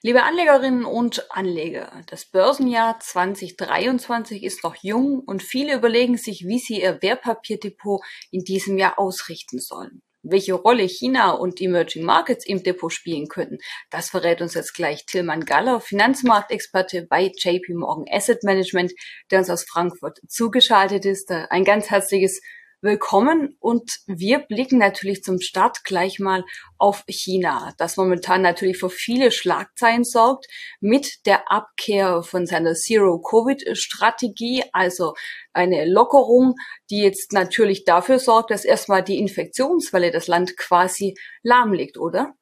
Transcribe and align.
Liebe 0.00 0.22
Anlegerinnen 0.22 0.84
und 0.84 1.26
Anleger, 1.28 2.02
das 2.06 2.24
Börsenjahr 2.24 3.00
2023 3.00 4.44
ist 4.44 4.62
noch 4.62 4.76
jung 4.76 5.18
und 5.26 5.42
viele 5.42 5.74
überlegen 5.74 6.16
sich, 6.16 6.46
wie 6.46 6.60
sie 6.60 6.80
ihr 6.80 7.02
Wertpapierdepot 7.02 8.00
in 8.30 8.44
diesem 8.44 8.78
Jahr 8.78 8.96
ausrichten 9.00 9.58
sollen. 9.58 10.02
Welche 10.22 10.54
Rolle 10.54 10.84
China 10.84 11.32
und 11.32 11.60
Emerging 11.60 12.04
Markets 12.04 12.46
im 12.46 12.62
Depot 12.62 12.92
spielen 12.92 13.26
könnten, 13.26 13.58
das 13.90 14.10
verrät 14.10 14.40
uns 14.40 14.54
jetzt 14.54 14.72
gleich 14.72 15.04
Tilman 15.04 15.44
Galler, 15.44 15.80
Finanzmarktexperte 15.80 17.04
bei 17.10 17.32
JP 17.36 17.74
Morgan 17.74 18.06
Asset 18.08 18.44
Management, 18.44 18.92
der 19.32 19.40
uns 19.40 19.50
aus 19.50 19.64
Frankfurt 19.64 20.20
zugeschaltet 20.28 21.06
ist. 21.06 21.32
Ein 21.32 21.64
ganz 21.64 21.90
herzliches 21.90 22.40
willkommen 22.80 23.56
und 23.58 23.90
wir 24.06 24.38
blicken 24.38 24.78
natürlich 24.78 25.24
zum 25.24 25.40
Start 25.40 25.82
gleich 25.82 26.20
mal 26.20 26.44
auf 26.76 27.02
China, 27.08 27.72
das 27.76 27.96
momentan 27.96 28.40
natürlich 28.40 28.78
für 28.78 28.88
viele 28.88 29.32
Schlagzeilen 29.32 30.04
sorgt 30.04 30.46
mit 30.80 31.26
der 31.26 31.50
Abkehr 31.50 32.22
von 32.22 32.46
seiner 32.46 32.74
Zero-Covid-Strategie, 32.74 34.62
also 34.72 35.14
eine 35.52 35.90
Lockerung, 35.90 36.54
die 36.88 37.00
jetzt 37.00 37.32
natürlich 37.32 37.84
dafür 37.84 38.20
sorgt, 38.20 38.52
dass 38.52 38.64
erstmal 38.64 39.02
die 39.02 39.18
Infektionswelle 39.18 40.12
das 40.12 40.28
Land 40.28 40.56
quasi 40.56 41.16
lahmlegt, 41.42 41.98
oder? 41.98 42.34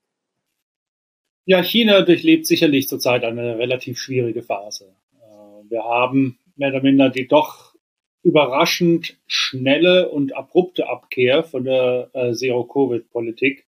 Ja, 1.46 1.62
China 1.62 2.02
durchlebt 2.02 2.46
sicherlich 2.46 2.88
zurzeit 2.88 3.24
eine 3.24 3.56
relativ 3.56 3.98
schwierige 3.98 4.42
Phase. 4.42 4.94
Äh, 5.14 5.70
wir 5.70 5.84
haben 5.84 6.38
mehr 6.56 6.70
oder 6.70 6.82
minder 6.82 7.08
die 7.08 7.26
doch 7.26 7.65
überraschend 8.26 9.16
schnelle 9.28 10.08
und 10.08 10.36
abrupte 10.36 10.88
Abkehr 10.88 11.44
von 11.44 11.62
der 11.62 12.10
äh, 12.12 12.32
Zero-Covid-Politik 12.32 13.64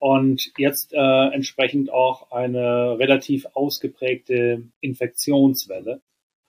und 0.00 0.50
jetzt 0.58 0.92
äh, 0.92 1.28
entsprechend 1.32 1.88
auch 1.92 2.32
eine 2.32 2.98
relativ 2.98 3.46
ausgeprägte 3.54 4.64
Infektionswelle. 4.80 6.00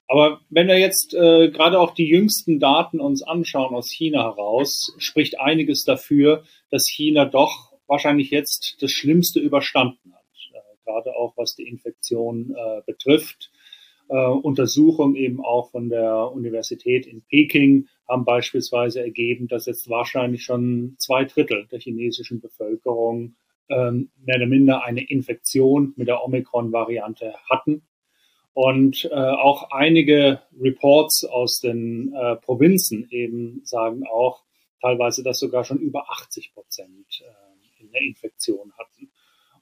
Aber 0.08 0.42
wenn 0.50 0.68
wir 0.68 0.80
jetzt 0.80 1.14
äh, 1.14 1.52
gerade 1.52 1.80
auch 1.80 1.94
die 1.94 2.08
jüngsten 2.08 2.60
Daten 2.60 3.00
uns 3.00 3.22
anschauen 3.22 3.76
aus 3.76 3.92
China 3.92 4.24
heraus, 4.24 4.96
spricht 4.98 5.40
einiges 5.40 5.84
dafür, 5.84 6.44
dass 6.72 6.90
China 6.90 7.26
doch 7.26 7.74
wahrscheinlich 7.86 8.32
jetzt 8.32 8.78
das 8.82 8.92
Schlimmste 8.92 9.40
überstanden 9.40 10.16
hat, 10.16 10.26
äh, 10.52 10.58
gerade 10.84 11.16
auch 11.16 11.38
was 11.38 11.54
die 11.54 11.68
Infektion 11.68 12.56
äh, 12.56 12.82
betrifft 12.88 13.52
äh, 14.10 14.16
Untersuchungen 14.16 15.16
eben 15.16 15.44
auch 15.44 15.72
von 15.72 15.90
der 15.90 16.32
Universität 16.32 17.06
in 17.06 17.22
Peking 17.22 17.88
haben 18.08 18.26
beispielsweise 18.26 19.02
ergeben, 19.02 19.48
dass 19.48 19.68
jetzt 19.68 19.90
wahrscheinlich 19.90 20.44
schon 20.44 20.96
zwei 20.98 21.26
Drittel 21.26 21.68
der 21.72 21.80
chinesischen 21.80 22.42
Bevölkerung 22.42 23.36
ähm, 23.70 24.10
mehr 24.26 24.38
oder 24.38 24.48
minder 24.48 24.84
eine 24.84 25.08
Infektion 25.08 25.94
mit 25.96 26.08
der 26.08 26.24
Omikron-Variante 26.24 27.36
hatten. 27.50 27.84
Und 28.54 29.06
äh, 29.06 29.16
auch 29.16 29.70
einige 29.72 30.42
Reports 30.60 31.24
aus 31.24 31.60
den 31.60 32.14
äh, 32.14 32.36
Provinzen 32.38 33.08
eben 33.12 33.62
sagen 33.64 34.04
auch 34.08 34.44
teilweise, 34.82 35.24
dass 35.24 35.40
sogar 35.40 35.64
schon 35.64 35.78
über 35.78 36.10
80 36.10 36.54
Prozent 36.54 37.22
äh, 37.22 37.84
in 37.84 37.92
der 37.92 38.02
Infektion 38.02 38.74
hatten. 38.78 39.12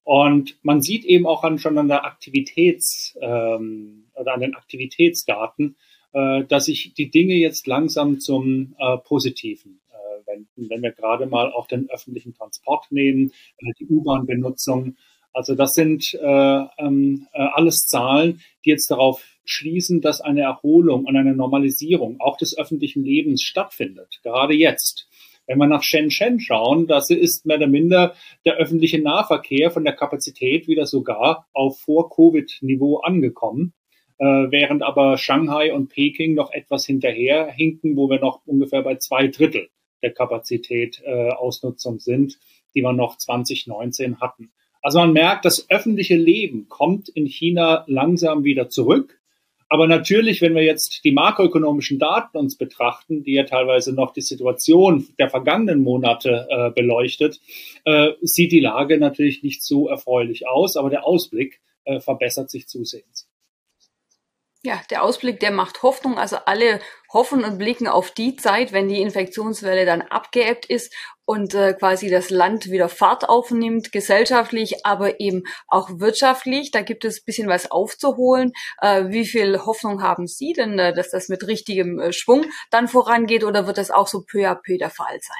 Und 0.03 0.57
man 0.63 0.81
sieht 0.81 1.03
eben 1.03 1.27
auch 1.27 1.43
an, 1.43 1.59
schon 1.59 1.77
an 1.77 1.89
der 1.89 2.05
Aktivitäts, 2.05 3.17
ähm, 3.21 4.06
oder 4.19 4.33
an 4.33 4.41
den 4.41 4.55
Aktivitätsdaten, 4.55 5.75
äh, 6.13 6.43
dass 6.45 6.65
sich 6.65 6.93
die 6.93 7.09
Dinge 7.09 7.35
jetzt 7.35 7.67
langsam 7.67 8.19
zum 8.19 8.75
äh, 8.79 8.97
Positiven 8.97 9.79
äh, 9.91 10.27
wenden. 10.27 10.69
Wenn 10.69 10.81
wir 10.81 10.91
gerade 10.91 11.25
mal 11.25 11.51
auch 11.51 11.67
den 11.67 11.89
öffentlichen 11.89 12.33
Transport 12.33 12.91
nehmen, 12.91 13.31
äh, 13.59 13.71
die 13.79 13.87
U-Bahn-Benutzung. 13.87 14.95
Also 15.33 15.53
das 15.53 15.73
sind 15.73 16.13
äh, 16.13 16.65
ähm, 16.79 17.27
äh, 17.33 17.39
alles 17.53 17.85
Zahlen, 17.87 18.41
die 18.65 18.71
jetzt 18.71 18.89
darauf 18.89 19.23
schließen, 19.45 20.01
dass 20.01 20.19
eine 20.21 20.41
Erholung 20.41 21.05
und 21.05 21.15
eine 21.15 21.35
Normalisierung 21.35 22.19
auch 22.19 22.37
des 22.37 22.57
öffentlichen 22.57 23.03
Lebens 23.03 23.43
stattfindet, 23.43 24.19
gerade 24.23 24.53
jetzt. 24.53 25.07
Wenn 25.45 25.59
wir 25.59 25.67
nach 25.67 25.83
Shenzhen 25.83 26.41
schauen, 26.41 26.87
das 26.87 27.09
ist 27.09 27.45
mehr 27.45 27.55
oder 27.55 27.67
minder 27.67 28.13
der 28.45 28.55
öffentliche 28.55 29.01
Nahverkehr 29.01 29.71
von 29.71 29.85
der 29.85 29.93
Kapazität 29.93 30.67
wieder 30.67 30.85
sogar 30.85 31.47
auf 31.53 31.79
Vor-Covid-Niveau 31.79 32.97
angekommen. 32.97 33.73
Äh, 34.19 34.25
während 34.25 34.81
aber 34.83 35.17
Shanghai 35.17 35.73
und 35.73 35.89
Peking 35.89 36.33
noch 36.33 36.51
etwas 36.51 36.85
hinterher 36.85 37.51
hinken, 37.51 37.95
wo 37.95 38.09
wir 38.09 38.19
noch 38.19 38.41
ungefähr 38.45 38.81
bei 38.81 38.95
zwei 38.95 39.27
Drittel 39.27 39.69
der 40.01 40.11
Kapazität 40.11 41.01
äh, 41.05 41.29
Ausnutzung 41.29 41.99
sind, 41.99 42.39
die 42.73 42.81
wir 42.81 42.93
noch 42.93 43.17
2019 43.17 44.19
hatten. 44.19 44.51
Also 44.81 44.99
man 44.99 45.13
merkt, 45.13 45.45
das 45.45 45.69
öffentliche 45.69 46.15
Leben 46.15 46.67
kommt 46.69 47.09
in 47.09 47.25
China 47.25 47.83
langsam 47.87 48.43
wieder 48.43 48.69
zurück. 48.69 49.19
Aber 49.69 49.85
natürlich, 49.85 50.41
wenn 50.41 50.55
wir 50.55 50.63
jetzt 50.63 51.03
die 51.03 51.11
makroökonomischen 51.11 51.99
Daten 51.99 52.37
uns 52.37 52.57
betrachten, 52.57 53.23
die 53.23 53.33
ja 53.33 53.43
teilweise 53.43 53.93
noch 53.93 54.13
die 54.13 54.21
Situation 54.21 55.07
der 55.19 55.29
vergangenen 55.29 55.83
Monate 55.83 56.47
äh, 56.49 56.71
beleuchtet, 56.71 57.41
äh, 57.83 58.11
sieht 58.21 58.53
die 58.53 58.61
Lage 58.61 58.97
natürlich 58.97 59.43
nicht 59.43 59.61
so 59.61 59.89
erfreulich 59.89 60.47
aus, 60.47 60.77
aber 60.77 60.89
der 60.89 61.05
Ausblick 61.05 61.59
äh, 61.83 61.99
verbessert 61.99 62.49
sich 62.49 62.67
zusehends. 62.67 63.26
Ja, 64.63 64.81
der 64.89 65.03
Ausblick, 65.03 65.39
der 65.39 65.51
macht 65.51 65.83
Hoffnung. 65.83 66.17
Also 66.17 66.37
alle 66.45 66.79
hoffen 67.13 67.43
und 67.43 67.57
blicken 67.57 67.87
auf 67.87 68.11
die 68.11 68.35
Zeit, 68.35 68.73
wenn 68.73 68.89
die 68.89 69.01
Infektionswelle 69.01 69.85
dann 69.85 70.01
abgeebbt 70.01 70.65
ist 70.65 70.93
und 71.25 71.53
äh, 71.53 71.73
quasi 71.73 72.09
das 72.09 72.29
Land 72.29 72.71
wieder 72.71 72.89
Fahrt 72.89 73.29
aufnimmt, 73.29 73.91
gesellschaftlich, 73.91 74.85
aber 74.85 75.19
eben 75.19 75.43
auch 75.67 75.99
wirtschaftlich. 75.99 76.71
Da 76.71 76.81
gibt 76.81 77.05
es 77.05 77.23
bisschen 77.23 77.47
was 77.47 77.69
aufzuholen. 77.69 78.51
Äh, 78.81 79.09
wie 79.09 79.25
viel 79.25 79.59
Hoffnung 79.59 80.01
haben 80.01 80.27
Sie 80.27 80.53
denn, 80.53 80.79
äh, 80.79 80.93
dass 80.93 81.11
das 81.11 81.29
mit 81.29 81.47
richtigem 81.47 81.99
äh, 81.99 82.11
Schwung 82.11 82.45
dann 82.71 82.87
vorangeht 82.87 83.43
oder 83.43 83.67
wird 83.67 83.77
das 83.77 83.91
auch 83.91 84.07
so 84.07 84.23
peu 84.23 84.49
à 84.49 84.55
peu 84.55 84.77
der 84.77 84.89
Fall 84.89 85.19
sein? 85.21 85.37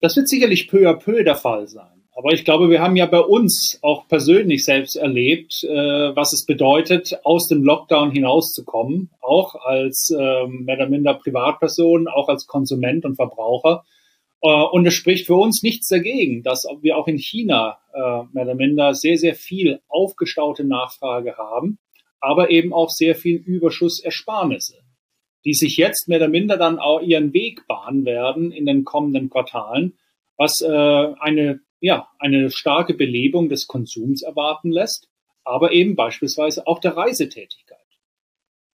Das 0.00 0.14
wird 0.14 0.28
sicherlich 0.28 0.68
peu 0.68 0.88
à 0.88 0.94
peu 0.94 1.24
der 1.24 1.36
Fall 1.36 1.66
sein. 1.66 1.97
Aber 2.18 2.32
ich 2.32 2.44
glaube, 2.44 2.68
wir 2.68 2.82
haben 2.82 2.96
ja 2.96 3.06
bei 3.06 3.20
uns 3.20 3.78
auch 3.80 4.08
persönlich 4.08 4.64
selbst 4.64 4.96
erlebt, 4.96 5.62
äh, 5.62 5.68
was 6.16 6.32
es 6.32 6.44
bedeutet, 6.44 7.16
aus 7.22 7.46
dem 7.46 7.62
Lockdown 7.62 8.10
hinauszukommen, 8.10 9.10
auch 9.20 9.54
als 9.54 10.12
ähm, 10.18 10.64
mehr 10.64 10.78
oder 10.78 10.88
minder 10.88 11.14
Privatperson, 11.14 12.08
auch 12.08 12.28
als 12.28 12.48
Konsument 12.48 13.04
und 13.04 13.14
Verbraucher. 13.14 13.84
Äh, 14.42 14.48
und 14.48 14.84
es 14.84 14.94
spricht 14.94 15.26
für 15.26 15.36
uns 15.36 15.62
nichts 15.62 15.86
dagegen, 15.86 16.42
dass 16.42 16.64
wir 16.80 16.96
auch 16.96 17.06
in 17.06 17.18
China 17.18 17.78
äh, 17.94 18.24
mehr 18.32 18.46
oder 18.46 18.56
minder 18.56 18.94
sehr, 18.94 19.16
sehr 19.16 19.36
viel 19.36 19.78
aufgestaute 19.86 20.64
Nachfrage 20.64 21.36
haben, 21.36 21.78
aber 22.18 22.50
eben 22.50 22.72
auch 22.72 22.90
sehr 22.90 23.14
viel 23.14 23.36
Überschussersparnisse, 23.36 24.80
die 25.44 25.54
sich 25.54 25.76
jetzt 25.76 26.08
mehr 26.08 26.18
oder 26.18 26.28
minder 26.28 26.56
dann 26.56 26.80
auch 26.80 27.00
ihren 27.00 27.32
Weg 27.32 27.68
bahnen 27.68 28.04
werden 28.04 28.50
in 28.50 28.66
den 28.66 28.84
kommenden 28.84 29.30
Quartalen, 29.30 29.96
was 30.36 30.60
äh, 30.62 30.68
eine 30.68 31.60
ja, 31.80 32.08
eine 32.18 32.50
starke 32.50 32.94
Belebung 32.94 33.48
des 33.48 33.66
Konsums 33.66 34.22
erwarten 34.22 34.70
lässt, 34.70 35.08
aber 35.44 35.72
eben 35.72 35.96
beispielsweise 35.96 36.66
auch 36.66 36.78
der 36.78 36.96
Reisetätigkeit. 36.96 37.78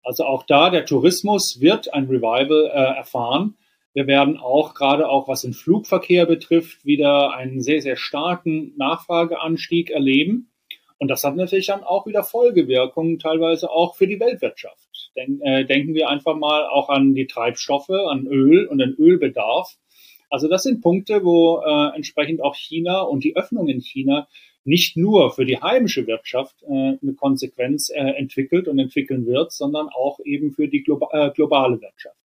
Also 0.03 0.25
auch 0.25 0.45
da, 0.45 0.71
der 0.71 0.85
Tourismus 0.85 1.61
wird 1.61 1.93
ein 1.95 2.05
Revival 2.05 2.67
äh, 2.67 2.97
erfahren. 2.97 3.57
Wir 3.95 4.07
werden 4.07 4.37
auch 4.37 4.75
gerade 4.75 5.09
auch 5.09 5.29
was 5.29 5.43
den 5.43 5.55
Flugverkehr 5.55 6.27
betrifft, 6.27 6.85
wieder 6.85 7.35
einen 7.35 7.61
sehr, 7.61 7.81
sehr 7.81 7.97
starken 7.97 8.75
Nachfrageanstieg 8.77 9.91
erleben. 9.91 10.51
Und 10.99 11.09
das 11.09 11.25
hat 11.25 11.37
natürlich 11.37 11.67
dann 11.67 11.85
auch 11.85 12.07
wieder 12.07 12.23
Folgewirkungen, 12.23 13.19
teilweise 13.19 13.71
auch 13.71 13.95
für 13.95 14.07
die 14.07 14.21
Weltwirtschaft. 14.21 14.89
Denk, 15.17 15.41
äh, 15.43 15.65
denken 15.65 15.95
wir 15.95 16.09
einfach 16.09 16.35
mal 16.37 16.67
auch 16.67 16.89
an 16.89 17.15
die 17.15 17.27
Treibstoffe, 17.27 17.91
an 17.91 18.27
Öl 18.27 18.67
und 18.67 18.79
den 18.79 18.95
Ölbedarf. 18.95 19.77
Also 20.35 20.49
das 20.49 20.65
sind 20.65 20.81
Punkte, 20.81 21.25
wo 21.25 21.63
äh, 21.65 21.95
entsprechend 21.95 22.43
auch 22.43 22.57
China 22.57 23.03
und 23.03 23.23
die 23.23 23.37
Öffnung 23.37 23.69
in 23.69 23.81
China 23.81 24.27
nicht 24.65 24.97
nur 24.97 25.31
für 25.31 25.45
die 25.45 25.59
heimische 25.59 26.09
Wirtschaft 26.09 26.61
äh, 26.65 26.99
eine 27.01 27.15
Konsequenz 27.17 27.89
äh, 27.89 28.01
entwickelt 28.01 28.67
und 28.67 28.81
entwickeln 28.81 29.27
wird, 29.27 29.53
sondern 29.53 29.89
auch 29.91 30.19
eben 30.25 30.51
für 30.51 30.67
die 30.67 30.83
globa 30.83 31.07
äh, 31.13 31.31
globale 31.31 31.81
Wirtschaft. 31.81 32.19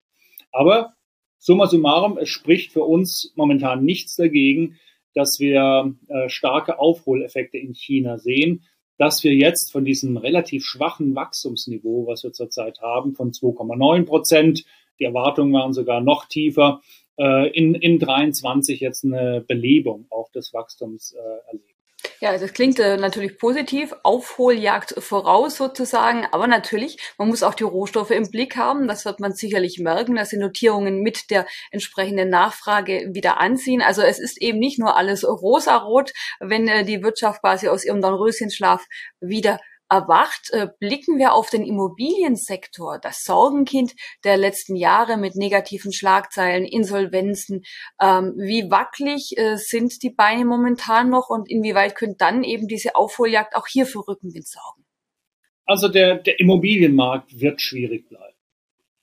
Aber 0.51 0.93
summa 1.37 1.67
summarum, 1.67 2.17
es 2.17 2.29
spricht 2.29 2.71
für 2.71 2.83
uns 2.83 3.31
momentan 3.35 3.85
nichts 3.85 4.15
dagegen, 4.15 4.79
dass 5.13 5.39
wir 5.39 5.93
äh, 6.07 6.29
starke 6.29 6.79
Aufholeffekte 6.79 7.59
in 7.59 7.75
China 7.75 8.17
sehen, 8.17 8.63
dass 8.97 9.23
wir 9.23 9.35
jetzt 9.35 9.71
von 9.71 9.85
diesem 9.85 10.17
relativ 10.17 10.65
schwachen 10.65 11.13
Wachstumsniveau, 11.13 12.07
was 12.07 12.23
wir 12.23 12.31
zurzeit 12.31 12.81
haben, 12.81 13.13
von 13.13 13.29
2,9 13.33 14.05
Prozent, 14.05 14.65
die 14.99 15.03
Erwartungen 15.03 15.53
waren 15.53 15.73
sogar 15.73 16.01
noch 16.01 16.25
tiefer, 16.25 16.81
äh, 17.19 17.49
in, 17.49 17.75
in 17.75 17.99
23 17.99 18.79
jetzt 18.79 19.03
eine 19.03 19.43
Belebung 19.47 20.07
auch 20.09 20.31
des 20.31 20.53
Wachstums 20.53 21.13
äh, 21.13 21.47
erleben. 21.47 21.69
Ja, 22.21 22.37
das 22.37 22.53
klingt 22.53 22.79
äh, 22.79 22.97
natürlich 22.97 23.37
positiv, 23.37 23.93
Aufholjagd 24.03 24.95
voraus 24.97 25.55
sozusagen, 25.55 26.25
aber 26.31 26.47
natürlich, 26.47 26.97
man 27.17 27.29
muss 27.29 27.43
auch 27.43 27.53
die 27.53 27.63
Rohstoffe 27.63 28.11
im 28.11 28.29
Blick 28.29 28.55
haben, 28.55 28.87
das 28.87 29.05
wird 29.05 29.19
man 29.19 29.33
sicherlich 29.33 29.79
merken, 29.79 30.15
dass 30.15 30.29
die 30.29 30.37
Notierungen 30.37 31.01
mit 31.01 31.29
der 31.29 31.45
entsprechenden 31.71 32.29
Nachfrage 32.29 33.09
wieder 33.13 33.39
anziehen. 33.39 33.81
Also 33.81 34.01
es 34.01 34.19
ist 34.19 34.41
eben 34.41 34.59
nicht 34.59 34.79
nur 34.79 34.95
alles 34.95 35.25
rosarot, 35.25 36.11
wenn 36.39 36.67
äh, 36.67 36.85
die 36.85 37.03
Wirtschaft 37.03 37.41
quasi 37.41 37.67
aus 37.67 37.85
ihrem 37.85 38.01
Dornröschenschlaf 38.01 38.85
wieder 39.19 39.59
erwacht, 39.89 40.49
äh, 40.51 40.67
blicken 40.79 41.17
wir 41.17 41.33
auf 41.33 41.49
den 41.49 41.63
Immobiliensektor, 41.63 42.99
das 43.01 43.23
Sorgenkind 43.23 43.93
der 44.23 44.37
letzten 44.37 44.75
Jahre 44.75 45.17
mit 45.17 45.35
negativen 45.35 45.91
Schlagzeilen, 45.91 46.65
Insolvenzen. 46.65 47.63
Ähm, 48.01 48.33
wie 48.37 48.69
wackelig 48.69 49.33
äh, 49.37 49.57
sind 49.57 50.03
die 50.03 50.11
Beine 50.11 50.45
momentan 50.45 51.09
noch 51.09 51.29
und 51.29 51.49
inwieweit 51.49 51.95
könnte 51.95 52.17
dann 52.19 52.43
eben 52.43 52.67
diese 52.67 52.95
Aufholjagd 52.95 53.55
auch 53.55 53.67
hier 53.67 53.85
für 53.85 54.07
Rückenwind 54.07 54.47
sorgen? 54.47 54.85
Also 55.65 55.87
der, 55.87 56.15
der 56.15 56.39
Immobilienmarkt 56.39 57.39
wird 57.39 57.61
schwierig 57.61 58.09
bleiben. 58.09 58.35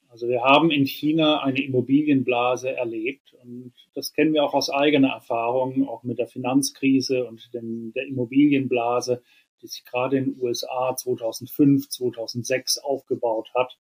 Also 0.08 0.28
wir 0.28 0.40
haben 0.40 0.70
in 0.70 0.86
China 0.86 1.42
eine 1.42 1.62
Immobilienblase 1.62 2.74
erlebt 2.74 3.34
und 3.42 3.74
das 3.94 4.14
kennen 4.14 4.32
wir 4.32 4.44
auch 4.44 4.54
aus 4.54 4.70
eigener 4.70 5.10
Erfahrung, 5.10 5.86
auch 5.88 6.04
mit 6.04 6.18
der 6.18 6.26
Finanzkrise 6.26 7.26
und 7.26 7.52
den, 7.52 7.92
der 7.92 8.06
Immobilienblase, 8.06 9.22
die 9.62 9.66
sich 9.68 9.84
gerade 9.84 10.18
in 10.18 10.24
den 10.24 10.42
USA 10.42 10.94
2005, 10.96 11.88
2006 11.88 12.78
aufgebaut 12.78 13.50
hat, 13.54 13.76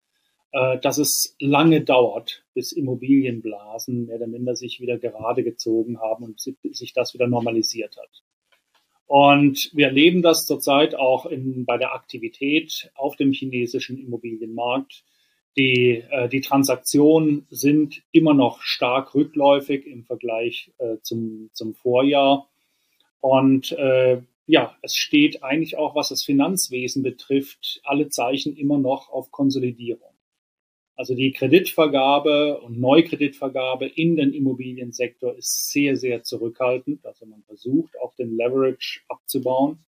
äh, 0.52 0.78
dass 0.78 0.98
es 0.98 1.36
lange 1.38 1.82
dauert, 1.82 2.44
bis 2.54 2.72
Immobilienblasen 2.72 4.06
mehr 4.06 4.16
oder 4.16 4.26
minder 4.26 4.56
sich 4.56 4.80
wieder 4.80 4.98
gerade 4.98 5.44
gezogen 5.44 6.00
haben 6.00 6.24
und 6.24 6.40
sich 6.40 6.92
das 6.92 7.14
wieder 7.14 7.28
normalisiert 7.28 7.96
hat. 7.96 8.22
Und 9.06 9.70
wir 9.72 9.86
erleben 9.86 10.22
das 10.22 10.44
zurzeit 10.44 10.94
auch 10.94 11.26
in, 11.26 11.64
bei 11.64 11.78
der 11.78 11.94
Aktivität 11.94 12.92
auf 12.94 13.16
dem 13.16 13.32
chinesischen 13.32 13.98
Immobilienmarkt. 13.98 15.04
Die, 15.56 16.04
äh, 16.10 16.28
die 16.28 16.40
Transaktionen 16.40 17.44
sind 17.50 18.04
immer 18.12 18.34
noch 18.34 18.62
stark 18.62 19.14
rückläufig 19.16 19.84
im 19.86 20.04
Vergleich 20.04 20.72
äh, 20.78 20.98
zum, 21.02 21.50
zum 21.54 21.74
Vorjahr. 21.74 22.48
Und 23.20 23.72
äh, 23.72 24.22
ja, 24.46 24.76
es 24.82 24.96
steht 24.96 25.42
eigentlich 25.42 25.76
auch, 25.76 25.94
was 25.94 26.08
das 26.08 26.24
Finanzwesen 26.24 27.02
betrifft, 27.02 27.80
alle 27.84 28.08
Zeichen 28.08 28.56
immer 28.56 28.78
noch 28.78 29.08
auf 29.10 29.30
Konsolidierung. 29.30 30.14
Also 31.00 31.14
die 31.14 31.32
Kreditvergabe 31.32 32.60
und 32.60 32.78
Neukreditvergabe 32.78 33.86
in 33.86 34.16
den 34.16 34.34
Immobiliensektor 34.34 35.34
ist 35.34 35.70
sehr, 35.70 35.96
sehr 35.96 36.22
zurückhaltend. 36.22 37.06
Also 37.06 37.24
man 37.24 37.42
versucht 37.44 37.98
auch 37.98 38.14
den 38.16 38.36
Leverage 38.36 39.00
abzubauen. 39.08 39.84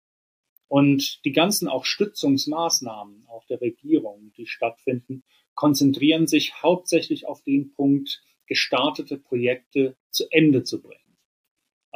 Und 0.66 1.24
die 1.24 1.30
ganzen 1.30 1.68
auch 1.68 1.84
Stützungsmaßnahmen 1.84 3.26
auch 3.28 3.44
der 3.46 3.60
Regierung, 3.60 4.32
die 4.36 4.46
stattfinden, 4.46 5.22
konzentrieren 5.54 6.26
sich 6.26 6.60
hauptsächlich 6.60 7.26
auf 7.26 7.40
den 7.42 7.72
Punkt, 7.72 8.24
gestartete 8.48 9.16
Projekte 9.16 9.96
zu 10.10 10.24
Ende 10.30 10.64
zu 10.64 10.82
bringen. 10.82 11.05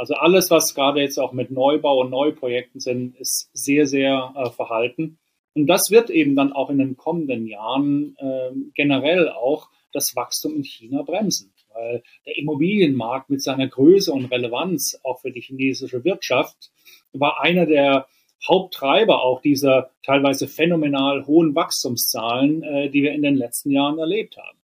Also 0.01 0.15
alles, 0.15 0.51
was 0.51 0.75
gerade 0.75 1.03
jetzt 1.03 1.19
auch 1.19 1.33
mit 1.33 1.51
Neubau 1.51 2.01
und 2.01 2.09
Neuprojekten 2.09 2.81
sind, 2.81 3.17
ist 3.17 3.51
sehr, 3.53 3.87
sehr 3.87 4.33
äh, 4.35 4.49
verhalten. 4.49 5.19
Und 5.53 5.67
das 5.67 5.91
wird 5.91 6.09
eben 6.09 6.35
dann 6.35 6.55
auch 6.55 6.71
in 6.71 6.79
den 6.79 6.97
kommenden 6.97 7.47
Jahren 7.47 8.17
äh, 8.17 8.51
generell 8.75 9.29
auch 9.29 9.69
das 9.93 10.17
Wachstum 10.17 10.57
in 10.57 10.65
China 10.65 11.03
bremsen, 11.03 11.53
weil 11.75 12.03
der 12.25 12.39
Immobilienmarkt 12.39 13.29
mit 13.29 13.43
seiner 13.43 13.69
Größe 13.69 14.11
und 14.11 14.33
Relevanz 14.33 14.99
auch 15.03 15.21
für 15.21 15.33
die 15.33 15.43
chinesische 15.43 16.03
Wirtschaft 16.03 16.71
war 17.13 17.43
einer 17.43 17.67
der 17.67 18.07
Haupttreiber 18.49 19.23
auch 19.23 19.43
dieser 19.43 19.91
teilweise 20.03 20.49
phänomenal 20.49 21.27
hohen 21.27 21.55
Wachstumszahlen, 21.55 22.63
äh, 22.63 22.89
die 22.89 23.03
wir 23.03 23.13
in 23.13 23.21
den 23.21 23.37
letzten 23.37 23.71
Jahren 23.71 23.99
erlebt 23.99 24.39
haben. 24.39 24.60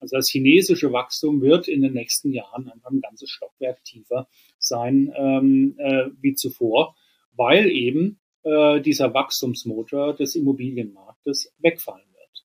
Also 0.00 0.16
das 0.16 0.30
chinesische 0.30 0.92
Wachstum 0.92 1.42
wird 1.42 1.68
in 1.68 1.82
den 1.82 1.92
nächsten 1.92 2.32
Jahren 2.32 2.70
einfach 2.70 2.90
ein 2.90 3.00
ganzes 3.00 3.30
Stockwerk 3.30 3.84
tiefer 3.84 4.28
sein 4.58 5.12
ähm, 5.16 5.74
äh, 5.78 6.06
wie 6.20 6.34
zuvor, 6.34 6.96
weil 7.36 7.70
eben 7.70 8.18
äh, 8.42 8.80
dieser 8.80 9.12
Wachstumsmotor 9.12 10.14
des 10.14 10.34
Immobilienmarktes 10.34 11.54
wegfallen 11.58 12.08
wird. 12.14 12.44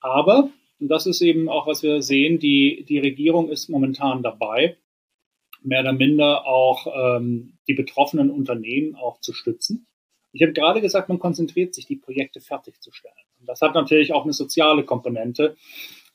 Aber, 0.00 0.50
und 0.78 0.88
das 0.88 1.06
ist 1.06 1.22
eben 1.22 1.48
auch, 1.48 1.66
was 1.66 1.82
wir 1.82 2.02
sehen, 2.02 2.38
die, 2.38 2.84
die 2.88 2.98
Regierung 2.98 3.48
ist 3.48 3.68
momentan 3.68 4.22
dabei, 4.22 4.76
mehr 5.62 5.80
oder 5.80 5.92
minder 5.92 6.46
auch 6.46 6.86
ähm, 6.94 7.58
die 7.68 7.74
betroffenen 7.74 8.30
Unternehmen 8.30 8.96
auch 8.96 9.20
zu 9.20 9.32
stützen. 9.32 9.86
Ich 10.32 10.42
habe 10.42 10.52
gerade 10.52 10.80
gesagt, 10.80 11.08
man 11.08 11.18
konzentriert 11.18 11.74
sich, 11.74 11.86
die 11.86 11.96
Projekte 11.96 12.40
fertigzustellen. 12.40 13.14
Und 13.38 13.48
das 13.48 13.60
hat 13.60 13.74
natürlich 13.74 14.12
auch 14.12 14.24
eine 14.24 14.32
soziale 14.32 14.84
Komponente. 14.84 15.56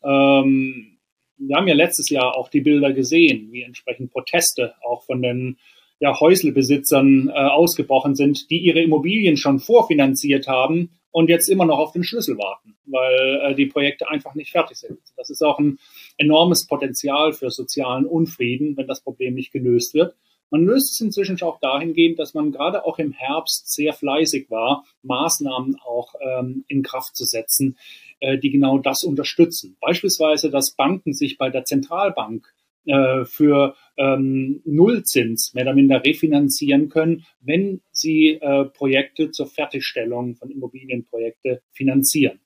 Ähm, 0.04 0.98
wir 1.38 1.56
haben 1.56 1.68
ja 1.68 1.76
letztes 1.76 2.10
Jahr 2.10 2.36
auch 2.36 2.50
die 2.50 2.62
Bilder 2.62 2.94
gesehen, 2.94 3.52
wie 3.52 3.62
entsprechend 3.62 4.12
Proteste 4.12 4.74
auch 4.82 5.04
von 5.04 5.22
den 5.22 5.58
ja, 6.00 6.20
Häuslebesitzern 6.20 7.30
äh, 7.30 7.32
ausgebrochen 7.32 8.16
sind, 8.16 8.50
die 8.50 8.60
ihre 8.60 8.82
Immobilien 8.82 9.38
schon 9.38 9.60
vorfinanziert 9.60 10.48
haben 10.48 10.92
und 11.12 11.30
jetzt 11.30 11.50
immer 11.50 11.66
noch 11.66 11.80
auf 11.80 11.92
den 11.92 12.04
Schlüssel 12.04 12.38
warten, 12.38 12.78
weil 12.86 13.42
äh, 13.42 13.56
die 13.56 13.66
Projekte 13.66 14.08
einfach 14.10 14.36
nicht 14.36 14.52
fertig 14.52 14.78
sind. 14.78 15.00
Das 15.16 15.30
ist 15.30 15.42
auch 15.42 15.60
ein 15.60 15.80
enormes 16.18 16.68
Potenzial 16.68 17.34
für 17.34 17.50
sozialen 17.50 18.06
Unfrieden, 18.06 18.78
wenn 18.78 18.88
das 18.88 19.02
Problem 19.02 19.34
nicht 19.34 19.52
gelöst 19.52 19.94
wird. 19.94 20.16
Man 20.50 20.64
löst 20.64 20.94
es 20.94 21.02
inzwischen 21.02 21.42
auch 21.42 21.60
dahingehend, 21.60 22.20
dass 22.20 22.34
man 22.34 22.52
gerade 22.52 22.86
auch 22.86 23.00
im 23.00 23.12
Herbst 23.12 23.74
sehr 23.74 23.94
fleißig 23.94 24.50
war, 24.50 24.86
Maßnahmen 25.04 25.78
auch 25.84 26.14
ähm, 26.22 26.64
in 26.68 26.84
Kraft 26.84 27.16
zu 27.16 27.26
setzen, 27.26 27.78
äh, 28.20 28.38
die 28.38 28.52
genau 28.52 28.78
das 28.80 29.04
unterstützen. 29.04 29.78
Beispielsweise, 29.80 30.50
dass 30.50 30.76
Banken 30.76 31.14
sich 31.14 31.38
bei 31.38 31.50
der 31.50 31.66
Zentralbank 31.66 32.48
äh, 32.86 33.26
für 33.26 33.76
ähm, 33.98 34.62
Nullzins 34.66 35.52
mehr 35.54 35.66
oder 35.66 35.74
minder 35.74 36.04
refinanzieren 36.04 36.90
können, 36.90 37.26
wenn 37.42 37.82
sie 37.92 38.40
äh, 38.42 38.66
Projekte 38.66 39.32
zur 39.32 39.48
Fertigstellung 39.48 40.36
von 40.36 40.50
Immobilienprojekte 40.50 41.62
finanzieren. 41.74 42.40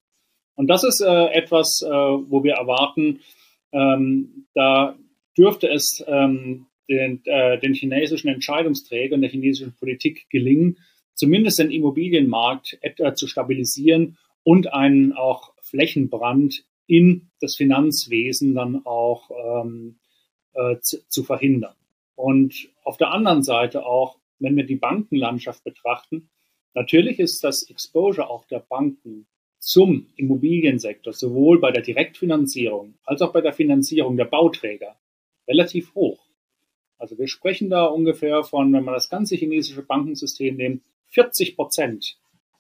Und 0.56 0.68
das 0.68 0.84
ist 0.84 1.02
äh, 1.02 1.26
etwas, 1.34 1.82
äh, 1.84 1.90
wo 1.90 2.44
wir 2.44 2.54
erwarten, 2.54 3.20
ähm, 3.72 4.48
da 4.54 4.98
dürfte 5.38 5.70
es 5.70 6.04
ähm, 6.08 6.68
den, 6.90 7.22
äh, 7.26 7.60
den 7.60 7.74
chinesischen 7.74 8.28
Entscheidungsträgern 8.28 9.22
der 9.22 9.30
chinesischen 9.30 9.74
Politik 9.76 10.30
gelingen, 10.30 10.78
zumindest 11.14 11.60
den 11.60 11.72
Immobilienmarkt 11.72 12.78
etwa 12.82 13.14
zu 13.16 13.28
stabilisieren 13.28 14.18
und 14.44 14.74
einen 14.74 15.14
auch 15.14 15.51
Flächenbrand 15.72 16.64
in 16.86 17.32
das 17.40 17.56
Finanzwesen 17.56 18.54
dann 18.54 18.86
auch 18.86 19.32
ähm, 19.32 20.00
äh, 20.54 20.78
zu, 20.80 21.08
zu 21.08 21.24
verhindern. 21.24 21.76
Und 22.16 22.70
auf 22.84 22.98
der 22.98 23.12
anderen 23.12 23.42
Seite 23.42 23.86
auch, 23.86 24.20
wenn 24.40 24.56
wir 24.56 24.66
die 24.66 24.76
Bankenlandschaft 24.76 25.64
betrachten, 25.64 26.30
natürlich 26.74 27.20
ist 27.20 27.44
das 27.44 27.64
Exposure 27.64 28.30
auch 28.30 28.46
der 28.46 28.60
Banken 28.60 29.26
zum 29.60 30.08
Immobiliensektor 30.16 31.14
sowohl 31.14 31.60
bei 31.60 31.72
der 31.72 31.84
Direktfinanzierung 31.84 32.96
als 33.04 33.22
auch 33.22 33.32
bei 33.32 33.42
der 33.42 33.54
Finanzierung 33.54 34.18
der 34.18 34.26
Bauträger 34.26 34.98
relativ 35.48 35.96
hoch. 35.96 36.28
Also 36.98 37.18
wir 37.18 37.28
sprechen 37.28 37.70
da 37.70 37.86
ungefähr 37.86 38.44
von, 38.44 38.74
wenn 38.74 38.84
man 38.84 38.94
das 38.94 39.10
ganze 39.10 39.36
chinesische 39.36 39.84
Bankensystem 39.84 40.56
nimmt, 40.58 40.84
40 41.08 41.56
Prozent 41.56 42.18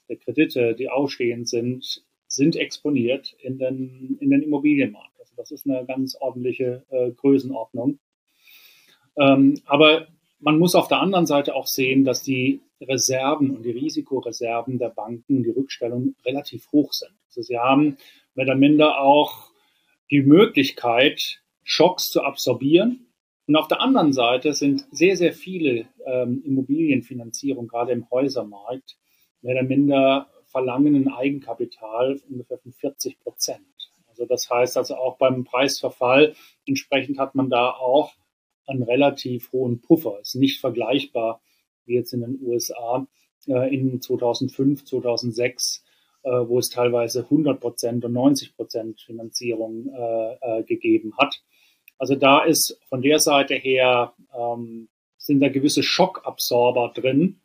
der 0.09 0.17
Kredite, 0.17 0.75
die 0.75 0.89
ausstehend 0.89 1.47
sind, 1.47 2.03
sind 2.31 2.55
exponiert 2.55 3.35
in 3.39 3.59
den, 3.59 4.17
in 4.19 4.29
den 4.29 4.41
Immobilienmarkt. 4.41 5.19
Also 5.19 5.33
das 5.35 5.51
ist 5.51 5.69
eine 5.69 5.85
ganz 5.85 6.15
ordentliche 6.15 6.83
äh, 6.89 7.11
Größenordnung. 7.11 7.99
Ähm, 9.17 9.61
aber 9.65 10.07
man 10.39 10.57
muss 10.57 10.73
auf 10.73 10.87
der 10.87 11.01
anderen 11.01 11.25
Seite 11.25 11.53
auch 11.53 11.67
sehen, 11.67 12.05
dass 12.05 12.23
die 12.23 12.61
Reserven 12.81 13.51
und 13.51 13.63
die 13.63 13.71
Risikoreserven 13.71 14.79
der 14.79 14.89
Banken, 14.89 15.43
die 15.43 15.51
Rückstellung 15.51 16.15
relativ 16.25 16.71
hoch 16.71 16.93
sind. 16.93 17.13
Also 17.27 17.41
sie 17.41 17.59
haben 17.59 17.97
mehr 18.33 18.45
oder 18.45 18.55
minder 18.55 18.99
auch 18.99 19.51
die 20.09 20.21
Möglichkeit, 20.21 21.41
Schocks 21.63 22.09
zu 22.09 22.23
absorbieren. 22.23 23.07
Und 23.45 23.55
auf 23.57 23.67
der 23.67 23.81
anderen 23.81 24.13
Seite 24.13 24.53
sind 24.53 24.87
sehr, 24.91 25.17
sehr 25.17 25.33
viele 25.33 25.87
ähm, 26.05 26.41
Immobilienfinanzierungen, 26.45 27.67
gerade 27.67 27.91
im 27.91 28.09
Häusermarkt, 28.09 28.97
mehr 29.41 29.55
oder 29.55 29.63
minder 29.63 30.29
verlangen 30.51 30.95
ein 30.95 31.07
Eigenkapital 31.07 32.19
ungefähr 32.29 32.59
von 32.59 32.73
40 32.73 33.19
Prozent. 33.19 33.65
Also 34.07 34.25
das 34.25 34.49
heißt 34.49 34.77
also 34.77 34.95
auch 34.95 35.17
beim 35.17 35.43
Preisverfall 35.43 36.35
entsprechend 36.65 37.17
hat 37.17 37.33
man 37.35 37.49
da 37.49 37.71
auch 37.71 38.13
einen 38.67 38.83
relativ 38.83 39.51
hohen 39.51 39.81
Puffer. 39.81 40.19
Ist 40.21 40.35
nicht 40.35 40.59
vergleichbar 40.59 41.41
wie 41.85 41.95
jetzt 41.95 42.13
in 42.13 42.21
den 42.21 42.39
USA 42.41 43.07
äh, 43.47 43.73
in 43.73 44.01
2005, 44.01 44.85
2006, 44.85 45.83
äh, 46.23 46.29
wo 46.29 46.59
es 46.59 46.69
teilweise 46.69 47.23
100 47.23 47.59
Prozent 47.59 48.05
und 48.05 48.13
90 48.13 48.55
Prozent 48.55 49.01
Finanzierung 49.01 49.87
äh, 49.87 50.63
gegeben 50.63 51.13
hat. 51.17 51.41
Also 51.97 52.15
da 52.15 52.43
ist 52.43 52.79
von 52.89 53.01
der 53.01 53.19
Seite 53.19 53.55
her 53.55 54.13
ähm, 54.35 54.89
sind 55.17 55.39
da 55.39 55.49
gewisse 55.49 55.83
Schockabsorber 55.83 56.91
drin. 56.95 57.39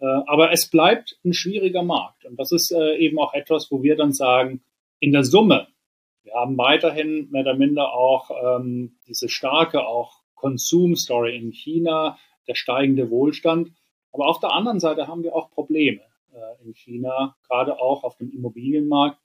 Äh, 0.00 0.06
aber 0.26 0.52
es 0.52 0.68
bleibt 0.68 1.18
ein 1.24 1.32
schwieriger 1.32 1.82
Markt. 1.82 2.24
Und 2.24 2.38
das 2.38 2.52
ist 2.52 2.72
äh, 2.72 2.96
eben 2.96 3.18
auch 3.18 3.34
etwas, 3.34 3.70
wo 3.70 3.82
wir 3.82 3.96
dann 3.96 4.12
sagen, 4.12 4.62
in 5.00 5.12
der 5.12 5.24
Summe 5.24 5.68
wir 6.24 6.34
haben 6.34 6.56
weiterhin 6.56 7.30
mehr 7.30 7.42
oder 7.42 7.54
minder 7.54 7.92
auch 7.92 8.30
ähm, 8.30 8.96
diese 9.06 9.28
starke 9.28 9.86
auch 9.86 10.22
Konsumstory 10.34 11.36
in 11.36 11.52
China, 11.52 12.18
der 12.46 12.54
steigende 12.54 13.10
Wohlstand. 13.10 13.72
Aber 14.12 14.28
auf 14.28 14.40
der 14.40 14.52
anderen 14.52 14.80
Seite 14.80 15.08
haben 15.08 15.22
wir 15.22 15.34
auch 15.34 15.50
Probleme. 15.50 16.02
äh, 16.32 16.64
in 16.64 16.74
China, 16.74 17.36
gerade 17.46 17.78
auch 17.78 18.04
auf 18.04 18.16
dem 18.16 18.30
Immobilienmarkt, 18.30 19.18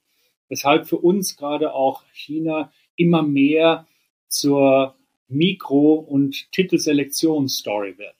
weshalb 0.48 0.86
für 0.86 0.98
uns 0.98 1.36
gerade 1.36 1.72
auch 1.72 2.04
China 2.12 2.72
immer 2.96 3.22
mehr 3.22 3.86
zur 4.28 4.96
Mikro- 5.28 5.94
und 5.94 6.50
Titelselektionsstory 6.52 7.96
wird. 7.96 8.17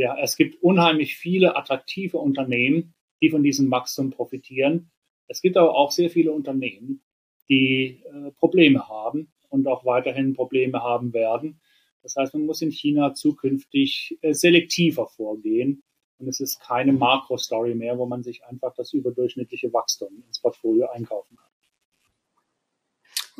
Ja, 0.00 0.16
es 0.16 0.36
gibt 0.36 0.62
unheimlich 0.62 1.18
viele 1.18 1.56
attraktive 1.56 2.16
Unternehmen, 2.16 2.94
die 3.20 3.28
von 3.28 3.42
diesem 3.42 3.70
Wachstum 3.70 4.08
profitieren. 4.10 4.90
Es 5.28 5.42
gibt 5.42 5.58
aber 5.58 5.74
auch 5.76 5.90
sehr 5.90 6.08
viele 6.08 6.32
Unternehmen, 6.32 7.02
die 7.50 8.02
äh, 8.06 8.30
Probleme 8.38 8.88
haben 8.88 9.30
und 9.50 9.68
auch 9.68 9.84
weiterhin 9.84 10.32
Probleme 10.32 10.82
haben 10.82 11.12
werden. 11.12 11.60
Das 12.02 12.16
heißt, 12.16 12.32
man 12.32 12.46
muss 12.46 12.62
in 12.62 12.70
China 12.70 13.12
zukünftig 13.12 14.16
äh, 14.22 14.32
selektiver 14.32 15.06
vorgehen. 15.06 15.82
Und 16.16 16.28
es 16.28 16.40
ist 16.40 16.60
keine 16.60 16.94
Makro-Story 16.94 17.74
mehr, 17.74 17.98
wo 17.98 18.06
man 18.06 18.22
sich 18.22 18.42
einfach 18.46 18.72
das 18.72 18.94
überdurchschnittliche 18.94 19.70
Wachstum 19.74 20.24
ins 20.26 20.40
Portfolio 20.40 20.88
einkaufen 20.88 21.36
kann. 21.36 21.49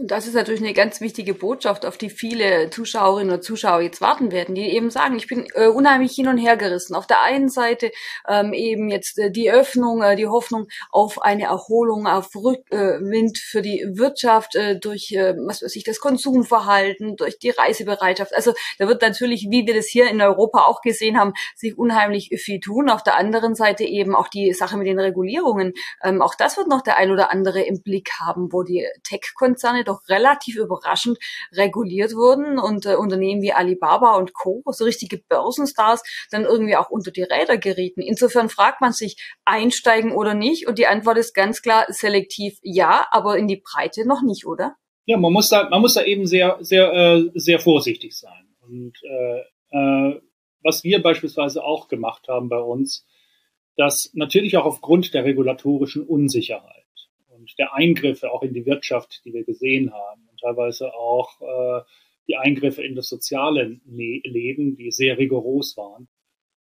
Und 0.01 0.11
das 0.11 0.27
ist 0.27 0.33
natürlich 0.33 0.63
eine 0.63 0.73
ganz 0.73 1.03
wichtige 1.03 1.35
Botschaft, 1.35 1.85
auf 1.85 1.99
die 1.99 2.09
viele 2.09 2.71
Zuschauerinnen 2.71 3.35
und 3.35 3.45
Zuschauer 3.45 3.83
jetzt 3.83 4.01
warten 4.01 4.33
werden, 4.33 4.55
die 4.55 4.63
eben 4.75 4.89
sagen, 4.89 5.17
ich 5.17 5.27
bin 5.27 5.47
äh, 5.53 5.67
unheimlich 5.67 6.13
hin 6.13 6.27
und 6.27 6.39
her 6.39 6.57
gerissen. 6.57 6.95
Auf 6.95 7.07
der 7.07 7.21
einen 7.21 7.51
Seite 7.51 7.93
ähm, 8.27 8.55
eben 8.55 8.89
jetzt 8.89 9.19
äh, 9.19 9.31
die 9.31 9.53
Öffnung, 9.53 10.01
äh, 10.01 10.17
die 10.17 10.27
Hoffnung 10.27 10.69
auf 10.91 11.21
eine 11.21 11.45
Erholung, 11.45 12.07
auf 12.07 12.35
Rückwind 12.35 13.37
äh, 13.37 13.41
für 13.43 13.61
die 13.61 13.85
Wirtschaft 13.93 14.55
äh, 14.55 14.79
durch, 14.81 15.13
äh, 15.13 15.35
was 15.47 15.61
weiß 15.61 15.77
ich, 15.77 15.85
das 15.85 16.01
Konsumverhalten, 16.01 17.17
durch 17.17 17.39
die 17.39 17.51
Reisebereitschaft. 17.51 18.35
Also 18.35 18.55
da 18.79 18.89
wird 18.89 19.03
natürlich, 19.03 19.49
wie 19.51 19.67
wir 19.67 19.75
das 19.75 19.87
hier 19.87 20.09
in 20.09 20.23
Europa 20.23 20.61
auch 20.61 20.81
gesehen 20.81 21.21
haben, 21.21 21.35
sich 21.55 21.77
unheimlich 21.77 22.31
viel 22.43 22.61
tun. 22.61 22.89
Auf 22.89 23.03
der 23.03 23.19
anderen 23.19 23.55
Seite 23.55 23.85
eben 23.85 24.17
auch 24.17 24.29
die 24.29 24.55
Sache 24.55 24.79
mit 24.79 24.87
den 24.87 24.99
Regulierungen. 24.99 25.75
Ähm, 26.03 26.23
auch 26.23 26.35
das 26.35 26.57
wird 26.57 26.69
noch 26.69 26.81
der 26.81 26.97
ein 26.97 27.11
oder 27.11 27.31
andere 27.31 27.61
im 27.61 27.83
Blick 27.83 28.13
haben, 28.19 28.51
wo 28.51 28.63
die 28.63 28.89
Tech-Konzerne 29.05 29.85
doch 29.91 30.09
relativ 30.09 30.57
überraschend 30.57 31.19
reguliert 31.53 32.15
wurden 32.15 32.59
und 32.59 32.87
äh, 32.87 32.95
Unternehmen 32.95 33.43
wie 33.43 33.53
Alibaba 33.53 34.17
und 34.17 34.33
Co., 34.33 34.63
so 34.67 34.85
richtige 34.85 35.19
Börsenstars, 35.29 36.03
dann 36.31 36.45
irgendwie 36.45 36.77
auch 36.77 36.91
unter 36.91 37.11
die 37.11 37.23
Räder 37.23 37.59
gerieten. 37.59 38.01
Insofern 38.01 38.49
fragt 38.49 38.81
man 38.81 38.93
sich, 38.93 39.17
einsteigen 39.45 40.13
oder 40.13 40.35
nicht? 40.35 40.69
Und 40.69 40.79
die 40.79 40.87
Antwort 40.87 41.19
ist 41.19 41.35
ganz 41.35 41.63
klar 41.63 41.87
selektiv 41.89 42.59
ja, 42.63 43.07
aber 43.11 43.37
in 43.37 43.49
die 43.49 43.63
Breite 43.63 44.07
noch 44.07 44.23
nicht, 44.23 44.47
oder? 44.47 44.77
Ja, 45.07 45.17
man 45.17 45.33
muss 45.33 45.49
da, 45.49 45.69
man 45.69 45.81
muss 45.81 45.95
da 45.95 46.05
eben 46.05 46.27
sehr, 46.27 46.59
sehr, 46.61 46.93
äh, 46.93 47.31
sehr 47.35 47.59
vorsichtig 47.59 48.17
sein. 48.17 48.55
Und 48.61 48.93
äh, 49.03 49.41
äh, 49.77 50.21
was 50.63 50.85
wir 50.85 51.03
beispielsweise 51.03 51.65
auch 51.65 51.89
gemacht 51.89 52.29
haben 52.29 52.49
bei 52.49 52.61
uns, 52.61 53.07
dass 53.77 54.11
natürlich 54.13 54.57
auch 54.57 54.67
aufgrund 54.67 55.15
der 55.15 55.25
regulatorischen 55.25 56.07
Unsicherheit 56.07 56.80
der 57.59 57.75
Eingriffe 57.75 58.31
auch 58.33 58.43
in 58.43 58.55
die 58.55 58.67
Wirtschaft, 58.67 59.23
die 59.25 59.33
wir 59.33 59.45
gesehen 59.45 59.93
haben 59.93 60.29
und 60.31 60.41
teilweise 60.41 60.95
auch 60.95 61.41
äh, 61.41 61.83
die 62.29 62.37
Eingriffe 62.37 62.83
in 62.83 62.95
das 62.95 63.09
soziale 63.09 63.81
Le 63.87 64.21
Leben, 64.25 64.77
die 64.77 64.91
sehr 64.91 65.19
rigoros 65.19 65.77
waren, 65.77 66.09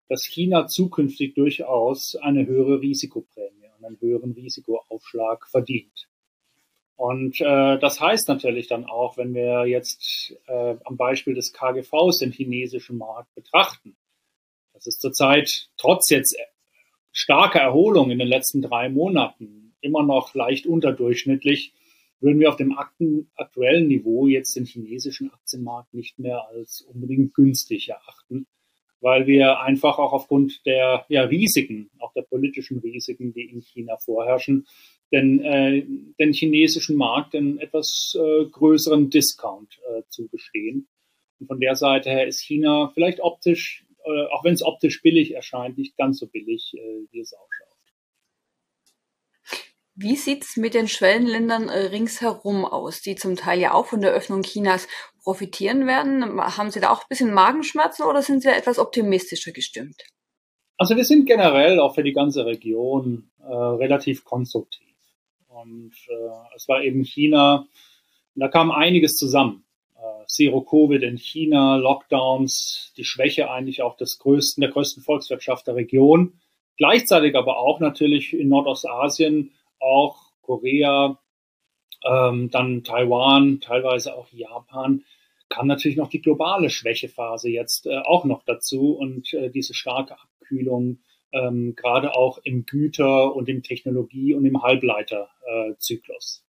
dass 0.08 0.26
China 0.26 0.68
zukünftig 0.68 1.36
durchaus 1.36 2.16
eine 2.16 2.46
höhere 2.46 2.82
Risikoprämie 2.82 3.70
und 3.78 3.86
einen 3.86 4.00
höheren 4.00 4.32
Risikoaufschlag 4.32 5.48
verdient. 5.48 6.08
Und 6.96 7.40
äh, 7.42 7.78
das 7.78 8.00
heißt 8.00 8.28
natürlich 8.28 8.68
dann 8.68 8.86
auch, 8.86 9.18
wenn 9.18 9.36
wir 9.36 9.68
jetzt 9.68 10.34
äh, 10.48 10.76
am 10.84 10.98
Beispiel 10.98 11.36
des 11.36 11.54
KGVs 11.54 12.20
den 12.20 12.32
chinesischen 12.32 12.98
Markt 12.98 13.34
betrachten, 13.36 13.96
das 14.74 14.88
ist 14.88 15.02
zurzeit 15.02 15.70
trotz 15.78 16.10
jetzt 16.10 16.36
starker 17.12 17.60
Erholung 17.60 18.12
in 18.12 18.20
den 18.20 18.28
letzten 18.28 18.62
drei 18.62 18.90
Monaten 18.90 19.67
immer 19.88 20.04
noch 20.04 20.36
leicht 20.36 20.68
unterdurchschnittlich, 20.68 21.74
würden 22.20 22.40
wir 22.40 22.50
auf 22.50 22.56
dem 22.56 22.78
aktuellen 22.78 23.88
Niveau 23.88 24.28
jetzt 24.28 24.56
den 24.56 24.66
chinesischen 24.66 25.32
Aktienmarkt 25.32 25.94
nicht 25.94 26.18
mehr 26.20 26.48
als 26.50 26.82
unbedingt 26.82 27.34
günstig 27.34 27.90
erachten, 27.90 28.48
weil 29.02 29.28
wir 29.28 29.60
einfach 29.62 30.00
auch 30.00 30.14
aufgrund 30.14 30.66
der 30.66 31.06
ja, 31.10 31.24
Risiken, 31.24 31.92
auch 32.00 32.14
der 32.14 32.24
politischen 32.24 32.80
Risiken, 32.80 33.34
die 33.34 33.44
in 33.44 33.62
China 33.62 33.98
vorherrschen, 33.98 34.66
den, 35.12 35.44
äh, 35.44 35.86
den 36.20 36.34
chinesischen 36.34 36.98
Markt 36.98 37.36
einen 37.36 37.60
etwas 37.60 38.18
äh, 38.20 38.46
größeren 38.46 39.10
Discount 39.10 39.80
äh, 39.90 40.02
zugestehen. 40.10 40.88
Und 41.40 41.48
von 41.48 41.60
der 41.60 41.76
Seite 41.76 42.10
her 42.10 42.28
ist 42.28 42.42
China 42.42 42.92
vielleicht 42.94 43.22
optisch, 43.22 43.86
äh, 44.06 44.26
auch 44.32 44.44
wenn 44.44 44.54
es 44.54 44.64
optisch 44.64 45.02
billig 45.02 45.36
erscheint, 45.36 45.78
nicht 45.78 45.96
ganz 45.98 46.20
so 46.20 46.28
billig, 46.28 46.74
äh, 46.76 47.06
wie 47.12 47.20
es 47.20 47.34
ausschaut. 47.34 47.67
Wie 50.00 50.16
sieht's 50.16 50.58
mit 50.58 50.76
den 50.76 50.88
Schwellenländern 50.88 51.70
äh, 51.70 51.88
ringsherum 51.88 52.66
aus, 52.66 53.02
die 53.02 53.16
zum 53.16 53.36
Teil 53.36 53.60
ja 53.60 53.74
auch 53.74 53.88
von 53.88 54.00
der 54.00 54.12
Öffnung 54.12 54.44
Chinas 54.44 54.88
profitieren 55.24 55.88
werden? 55.88 56.40
Haben 56.40 56.70
Sie 56.70 56.80
da 56.80 56.92
auch 56.92 57.02
ein 57.02 57.10
bisschen 57.10 57.34
Magenschmerzen 57.34 58.06
oder 58.06 58.22
sind 58.22 58.44
Sie 58.44 58.48
da 58.48 58.56
etwas 58.56 58.78
optimistischer 58.78 59.52
gestimmt? 59.52 60.04
Also 60.78 60.96
wir 60.96 61.04
sind 61.04 61.26
generell 61.26 61.80
auch 61.80 61.96
für 61.96 62.04
die 62.04 62.14
ganze 62.14 62.46
Region 62.46 63.32
äh, 63.40 63.52
relativ 63.52 64.24
konstruktiv. 64.24 64.96
Und 65.48 65.94
äh, 66.10 66.56
es 66.56 66.68
war 66.68 66.84
eben 66.84 67.04
China, 67.04 67.66
da 68.36 68.50
kam 68.50 68.70
einiges 68.70 69.16
zusammen. 69.16 69.66
Äh, 69.96 70.28
Zero 70.28 70.62
Covid 70.62 71.02
in 71.02 71.18
China, 71.18 71.78
Lockdowns, 71.78 72.94
die 72.98 73.04
Schwäche 73.04 73.50
eigentlich 73.50 73.82
auch 73.82 73.98
des 73.98 74.20
größten, 74.20 74.62
der 74.62 74.70
größten 74.70 75.02
Volkswirtschaft 75.02 75.66
der 75.66 75.74
Region. 75.74 76.40
Gleichzeitig 76.78 77.36
aber 77.36 77.58
auch 77.58 77.80
natürlich 77.80 78.34
in 78.34 78.50
Nordostasien 78.50 79.54
auch 79.80 80.32
Korea, 80.42 81.20
ähm, 82.06 82.50
dann 82.50 82.84
Taiwan, 82.84 83.60
teilweise 83.60 84.16
auch 84.16 84.28
Japan, 84.32 85.04
kam 85.50 85.68
natürlich 85.68 85.98
noch 85.98 86.10
die 86.10 86.22
globale 86.22 86.70
Schwächephase 86.70 87.50
jetzt 87.50 87.88
äh, 87.88 87.98
auch 88.00 88.26
noch 88.26 88.44
dazu 88.44 88.94
und 88.94 89.34
äh, 89.34 89.50
diese 89.50 89.74
starke 89.74 90.16
Abkühlung, 90.20 91.00
ähm, 91.32 91.76
gerade 91.76 92.16
auch 92.16 92.40
im 92.44 92.66
Güter- 92.66 93.36
und 93.36 93.50
im 93.50 93.64
Technologie- 93.64 94.34
und 94.34 94.46
im 94.46 94.62
Halbleiterzyklus. 94.62 96.44
Äh, 96.44 96.48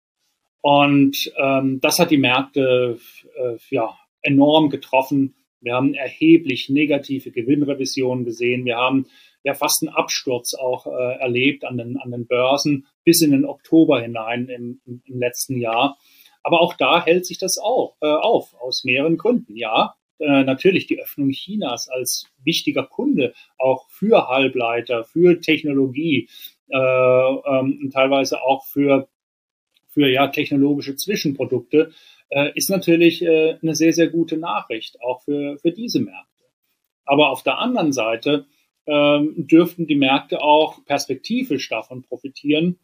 und 0.62 1.32
ähm, 1.38 1.80
das 1.80 2.00
hat 2.00 2.12
die 2.12 2.18
Märkte 2.18 3.00
äh, 3.38 3.58
ja, 3.70 3.98
enorm 4.22 4.70
getroffen. 4.70 5.36
Wir 5.62 5.76
haben 5.76 5.94
erheblich 5.94 6.70
negative 6.70 7.32
Gewinnrevisionen 7.32 8.26
gesehen. 8.26 8.66
Wir 8.66 8.78
haben 8.78 9.06
ja 9.46 9.54
fast 9.54 9.84
einen 9.84 9.96
Absturz 9.96 10.56
auch 10.56 10.88
äh, 10.88 11.20
erlebt 11.20 11.64
an 11.64 11.78
den, 11.78 11.98
an 11.98 12.12
den 12.12 12.26
Börsen 12.26 12.88
bis 13.04 13.22
in 13.22 13.32
den 13.32 13.46
Oktober 13.46 14.02
hinein 14.02 14.50
im, 14.50 14.82
im, 14.86 15.20
letzten 15.20 15.58
Jahr. 15.58 15.98
Aber 16.42 16.62
auch 16.62 16.74
da 16.74 17.06
hält 17.06 17.26
sich 17.28 17.38
das 17.38 17.60
auch, 17.60 17.96
äh, 18.02 18.08
auf, 18.08 18.56
aus 18.60 18.84
mehreren 18.84 19.18
Gründen. 19.18 19.56
Ja, 19.56 19.96
äh, 20.20 20.44
natürlich 20.44 20.88
die 20.88 21.00
Öffnung 21.00 21.30
Chinas 21.30 21.88
als 21.90 22.26
wichtiger 22.44 22.84
Kunde, 22.84 23.34
auch 23.60 23.88
für 23.90 24.28
Halbleiter, 24.28 25.04
für 25.04 25.40
Technologie, 25.40 26.28
äh, 26.70 26.78
ähm, 26.78 27.92
teilweise 27.94 28.42
auch 28.42 28.66
für, 28.66 29.08
für 29.90 30.10
ja, 30.10 30.28
technologische 30.28 30.96
Zwischenprodukte, 30.96 31.92
äh, 32.30 32.52
ist 32.56 32.72
natürlich 32.72 33.22
äh, 33.22 33.60
eine 33.62 33.76
sehr, 33.76 33.94
sehr 33.94 34.08
gute 34.08 34.38
Nachricht, 34.38 35.00
auch 35.02 35.22
für, 35.22 35.60
für 35.60 35.72
diese 35.72 36.00
Märkte. 36.00 36.46
Aber 37.06 37.30
auf 37.30 37.44
der 37.44 37.60
anderen 37.60 37.94
Seite 37.94 38.48
ähm, 38.88 39.34
dürften 39.48 39.88
die 39.88 39.96
Märkte 39.96 40.42
auch 40.42 40.84
perspektivisch 40.86 41.70
davon 41.70 42.04
profitieren, 42.04 42.80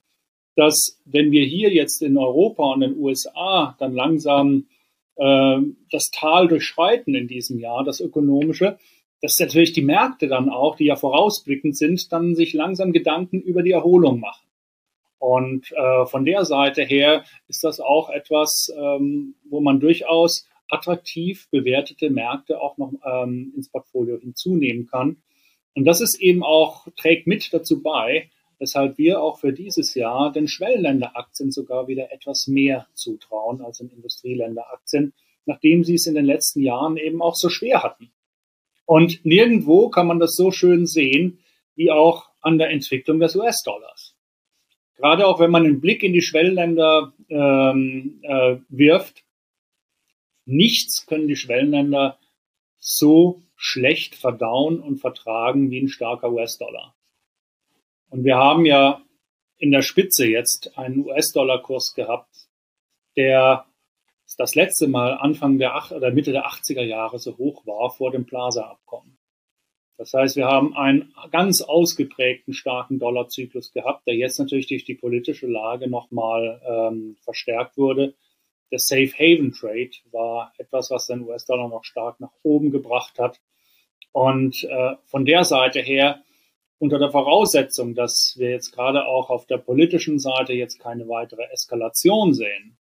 dass 0.56 1.00
wenn 1.06 1.32
wir 1.32 1.46
hier 1.46 1.72
jetzt 1.72 2.02
in 2.02 2.18
Europa 2.18 2.64
und 2.74 2.82
in 2.82 2.92
den 2.92 3.00
USA 3.00 3.76
dann 3.80 3.94
langsam 3.94 4.68
äh, 5.16 5.58
das 5.92 6.10
Tal 6.12 6.48
durchschreiten 6.48 7.16
in 7.16 7.28
diesem 7.28 7.60
Jahr, 7.60 7.84
das 7.84 8.00
ökonomische, 8.00 8.78
dass 9.22 9.40
natürlich 9.40 9.74
die 9.74 9.84
Märkte 9.84 10.28
dann 10.28 10.50
auch, 10.50 10.76
die 10.76 10.86
ja 10.86 10.96
vorausblickend 10.96 11.78
sind, 11.78 12.12
dann 12.12 12.36
sich 12.36 12.54
langsam 12.54 12.92
Gedanken 12.92 13.40
über 13.40 13.62
die 13.62 13.72
Erholung 13.72 14.20
machen. 14.20 14.48
Und 15.20 15.72
äh, 15.74 16.06
von 16.08 16.26
der 16.26 16.46
Seite 16.46 16.84
her 16.84 17.24
ist 17.48 17.64
das 17.64 17.80
auch 17.80 18.10
etwas, 18.10 18.74
ähm, 18.76 19.36
wo 19.48 19.62
man 19.62 19.80
durchaus 19.80 20.48
attraktiv 20.68 21.48
bewertete 21.52 22.10
Märkte 22.10 22.60
auch 22.60 22.78
noch 22.78 22.94
ähm, 23.06 23.54
ins 23.56 23.70
Portfolio 23.70 24.18
hinzunehmen 24.18 24.88
kann. 24.88 25.18
Und 25.76 25.86
das 25.86 26.02
ist 26.02 26.20
eben 26.20 26.44
auch, 26.44 26.88
trägt 26.98 27.28
mit 27.28 27.54
dazu 27.54 27.82
bei, 27.82 28.30
weshalb 28.60 28.98
wir 28.98 29.22
auch 29.22 29.40
für 29.40 29.54
dieses 29.54 29.96
Jahr 29.96 30.32
den 30.32 30.48
Schwellenländeraktien 30.48 31.52
sogar 31.52 31.88
wieder 31.88 32.12
etwas 32.12 32.48
mehr 32.48 32.88
zutrauen 32.94 33.62
als 33.62 33.80
den 33.80 33.90
Industrieländeraktien, 33.90 35.14
nachdem 35.46 35.84
sie 35.84 35.96
es 35.96 36.06
in 36.06 36.16
den 36.16 36.26
letzten 36.26 36.62
Jahren 36.62 36.98
eben 36.98 37.22
auch 37.22 37.36
so 37.36 37.50
schwer 37.50 37.82
hatten. 37.82 38.12
Und 38.86 39.26
nirgendwo 39.26 39.90
kann 39.90 40.08
man 40.08 40.20
das 40.20 40.36
so 40.36 40.52
schön 40.52 40.86
sehen, 40.86 41.40
wie 41.76 41.92
auch 41.92 42.30
an 42.42 42.58
der 42.58 42.70
Entwicklung 42.70 43.20
des 43.20 43.36
US-Dollars. 43.36 44.16
Gerade 44.96 45.26
auch 45.26 45.40
wenn 45.40 45.50
man 45.50 45.66
einen 45.66 45.82
Blick 45.82 46.04
in 46.04 46.14
die 46.14 46.22
Schwellenländer 46.22 47.14
ähm, 47.30 48.20
äh, 48.22 48.58
wirft, 48.70 49.24
nichts 50.46 51.08
können 51.08 51.28
die 51.28 51.36
Schwellenländer 51.36 52.20
so 52.78 53.42
schlecht 53.64 54.16
verdauen 54.16 54.80
und 54.80 54.98
vertragen 54.98 55.70
wie 55.70 55.80
ein 55.80 55.88
starker 55.88 56.32
US-Dollar. 56.32 56.96
Und 58.10 58.24
wir 58.24 58.36
haben 58.36 58.66
ja 58.66 59.04
in 59.60 59.70
der 59.70 59.84
Spitze 59.84 60.26
jetzt 60.26 60.76
einen 60.80 61.06
US-Dollar-Kurs 61.06 61.94
gehabt, 61.94 62.50
der 63.16 63.68
das 64.40 64.56
letzte 64.56 64.88
Mal 64.88 65.14
Anfang 65.14 65.60
der 65.60 65.76
Ach 65.76 65.92
oder 65.92 66.10
Mitte 66.10 66.32
der 66.32 66.48
80er 66.48 66.82
Jahre 66.82 67.20
so 67.20 67.38
hoch 67.38 67.64
war 67.68 67.92
vor 67.92 68.10
dem 68.10 68.26
Plaza-Abkommen. 68.26 69.20
Das 69.98 70.12
heißt, 70.12 70.38
wir 70.38 70.48
haben 70.48 70.76
einen 70.76 71.14
ganz 71.30 71.62
ausgeprägten 71.62 72.56
starken 72.56 72.98
Dollarzyklus 72.98 73.74
gehabt, 73.74 74.08
der 74.08 74.16
jetzt 74.16 74.40
natürlich 74.40 74.66
durch 74.66 74.86
die 74.86 74.96
politische 74.96 75.46
Lage 75.46 75.88
nochmal 75.88 76.60
ähm, 76.68 77.16
verstärkt 77.22 77.78
wurde. 77.78 78.16
Der 78.72 78.80
Safe 78.80 79.12
Haven 79.18 79.52
Trade 79.52 79.92
war 80.12 80.54
etwas, 80.58 80.90
was 80.92 81.08
den 81.08 81.22
US-Dollar 81.22 81.68
noch 81.68 81.84
stark 81.84 82.20
nach 82.20 82.32
oben 82.44 82.72
gebracht 82.72 83.20
hat. 83.20 83.42
Und 84.12 84.64
äh, 84.64 84.96
von 85.06 85.26
der 85.26 85.44
Seite 85.44 85.82
her, 85.82 86.22
unter 86.80 86.98
der 86.98 87.12
Voraussetzung, 87.12 87.96
dass 87.96 88.36
wir 88.38 88.50
jetzt 88.50 88.72
gerade 88.72 89.06
auch 89.06 89.30
auf 89.30 89.46
der 89.46 89.58
politischen 89.58 90.20
Seite 90.20 90.54
jetzt 90.54 90.80
keine 90.80 91.08
weitere 91.08 91.44
Eskalation 91.52 92.34
sehen, 92.34 92.78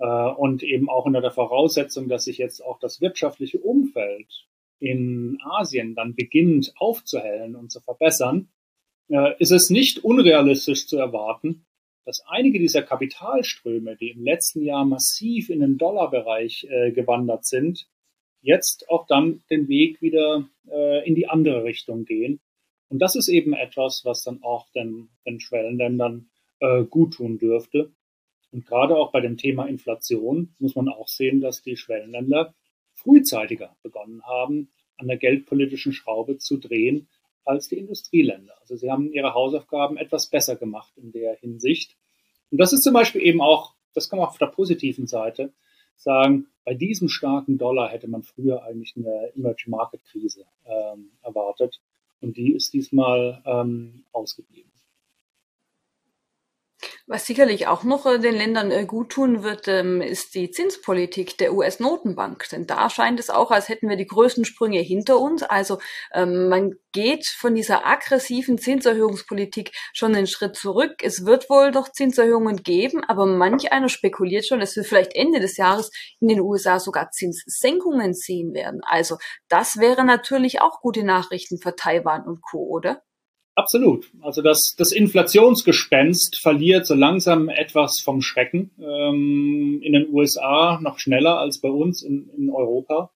äh, 0.00 0.06
und 0.06 0.62
eben 0.62 0.88
auch 0.88 1.04
unter 1.04 1.20
der 1.20 1.30
Voraussetzung, 1.30 2.08
dass 2.08 2.24
sich 2.24 2.38
jetzt 2.38 2.64
auch 2.64 2.78
das 2.80 3.00
wirtschaftliche 3.00 3.58
Umfeld 3.58 4.46
in 4.80 5.38
Asien 5.44 5.94
dann 5.94 6.14
beginnt 6.14 6.72
aufzuhellen 6.78 7.54
und 7.54 7.70
zu 7.70 7.80
verbessern, 7.80 8.48
äh, 9.08 9.34
ist 9.38 9.52
es 9.52 9.68
nicht 9.68 10.02
unrealistisch 10.02 10.86
zu 10.86 10.96
erwarten, 10.96 11.66
dass 12.04 12.22
einige 12.26 12.58
dieser 12.58 12.82
Kapitalströme, 12.82 13.96
die 13.96 14.10
im 14.10 14.24
letzten 14.24 14.62
Jahr 14.62 14.84
massiv 14.84 15.50
in 15.50 15.60
den 15.60 15.78
Dollarbereich 15.78 16.66
äh, 16.68 16.92
gewandert 16.92 17.44
sind, 17.44 17.88
jetzt 18.42 18.88
auch 18.88 19.06
dann 19.06 19.42
den 19.50 19.68
Weg 19.68 20.00
wieder 20.00 20.48
äh, 20.70 21.06
in 21.06 21.14
die 21.14 21.28
andere 21.28 21.64
Richtung 21.64 22.04
gehen. 22.04 22.40
Und 22.88 23.00
das 23.00 23.14
ist 23.14 23.28
eben 23.28 23.52
etwas, 23.52 24.02
was 24.04 24.24
dann 24.24 24.42
auch 24.42 24.68
den, 24.70 25.10
den 25.26 25.40
Schwellenländern 25.40 26.30
äh, 26.60 26.84
gut 26.84 27.14
tun 27.14 27.38
dürfte. 27.38 27.92
Und 28.50 28.66
gerade 28.66 28.96
auch 28.96 29.12
bei 29.12 29.20
dem 29.20 29.36
Thema 29.36 29.66
Inflation 29.66 30.54
muss 30.58 30.74
man 30.74 30.88
auch 30.88 31.08
sehen, 31.08 31.40
dass 31.40 31.62
die 31.62 31.76
Schwellenländer 31.76 32.54
frühzeitiger 32.94 33.76
begonnen 33.82 34.22
haben, 34.24 34.72
an 34.96 35.06
der 35.06 35.16
geldpolitischen 35.16 35.92
Schraube 35.92 36.38
zu 36.38 36.58
drehen 36.58 37.08
als 37.44 37.68
die 37.68 37.78
Industrieländer. 37.78 38.54
Also 38.60 38.76
sie 38.76 38.90
haben 38.90 39.12
ihre 39.12 39.34
Hausaufgaben 39.34 39.96
etwas 39.96 40.28
besser 40.28 40.56
gemacht 40.56 40.92
in 40.96 41.12
der 41.12 41.36
Hinsicht. 41.36 41.96
Und 42.50 42.58
das 42.58 42.72
ist 42.72 42.82
zum 42.82 42.94
Beispiel 42.94 43.22
eben 43.22 43.40
auch, 43.40 43.74
das 43.94 44.08
kann 44.08 44.18
man 44.18 44.28
auf 44.28 44.38
der 44.38 44.46
positiven 44.46 45.06
Seite 45.06 45.52
sagen, 45.96 46.46
bei 46.64 46.74
diesem 46.74 47.08
starken 47.08 47.58
Dollar 47.58 47.90
hätte 47.90 48.08
man 48.08 48.22
früher 48.22 48.62
eigentlich 48.64 48.94
eine 48.96 49.32
Emerging 49.34 49.70
Market 49.70 50.04
Krise 50.04 50.44
ähm, 50.66 51.10
erwartet. 51.22 51.80
Und 52.20 52.36
die 52.36 52.52
ist 52.52 52.72
diesmal 52.72 53.42
ähm, 53.46 54.04
ausgeblieben. 54.12 54.70
Was 57.06 57.26
sicherlich 57.26 57.66
auch 57.66 57.84
noch 57.84 58.06
äh, 58.06 58.18
den 58.18 58.34
Ländern 58.34 58.70
äh, 58.70 58.84
gut 58.86 59.10
tun 59.10 59.42
wird, 59.42 59.68
ähm, 59.68 60.00
ist 60.00 60.34
die 60.34 60.50
Zinspolitik 60.50 61.36
der 61.38 61.52
US-Notenbank. 61.52 62.48
Denn 62.50 62.66
da 62.66 62.88
scheint 62.88 63.20
es 63.20 63.30
auch, 63.30 63.50
als 63.50 63.68
hätten 63.68 63.88
wir 63.88 63.96
die 63.96 64.06
größten 64.06 64.44
Sprünge 64.44 64.80
hinter 64.80 65.18
uns. 65.18 65.42
Also 65.42 65.78
ähm, 66.14 66.48
man 66.48 66.74
geht 66.92 67.26
von 67.26 67.54
dieser 67.54 67.86
aggressiven 67.86 68.58
Zinserhöhungspolitik 68.58 69.72
schon 69.92 70.14
einen 70.14 70.26
Schritt 70.26 70.56
zurück. 70.56 71.02
Es 71.02 71.26
wird 71.26 71.50
wohl 71.50 71.70
noch 71.70 71.90
Zinserhöhungen 71.90 72.62
geben, 72.62 73.04
aber 73.04 73.26
manch 73.26 73.72
einer 73.72 73.88
spekuliert 73.88 74.46
schon, 74.46 74.60
dass 74.60 74.76
wir 74.76 74.84
vielleicht 74.84 75.14
Ende 75.14 75.40
des 75.40 75.56
Jahres 75.56 75.90
in 76.20 76.28
den 76.28 76.40
USA 76.40 76.80
sogar 76.80 77.10
Zinssenkungen 77.10 78.14
sehen 78.14 78.54
werden. 78.54 78.80
Also 78.84 79.18
das 79.48 79.78
wäre 79.78 80.04
natürlich 80.04 80.60
auch 80.60 80.80
gute 80.80 81.04
Nachrichten 81.04 81.58
für 81.58 81.76
Taiwan 81.76 82.24
und 82.24 82.40
Co., 82.42 82.58
oder? 82.58 83.02
Absolut. 83.60 84.10
Also 84.22 84.40
das, 84.40 84.74
das 84.78 84.90
Inflationsgespenst 84.90 86.40
verliert 86.40 86.86
so 86.86 86.94
langsam 86.94 87.50
etwas 87.50 88.00
vom 88.02 88.22
Schrecken. 88.22 88.70
Ähm, 88.78 89.82
in 89.82 89.92
den 89.92 90.08
USA 90.10 90.80
noch 90.80 90.98
schneller 90.98 91.38
als 91.38 91.60
bei 91.60 91.68
uns 91.68 92.02
in, 92.02 92.30
in 92.30 92.48
Europa. 92.48 93.10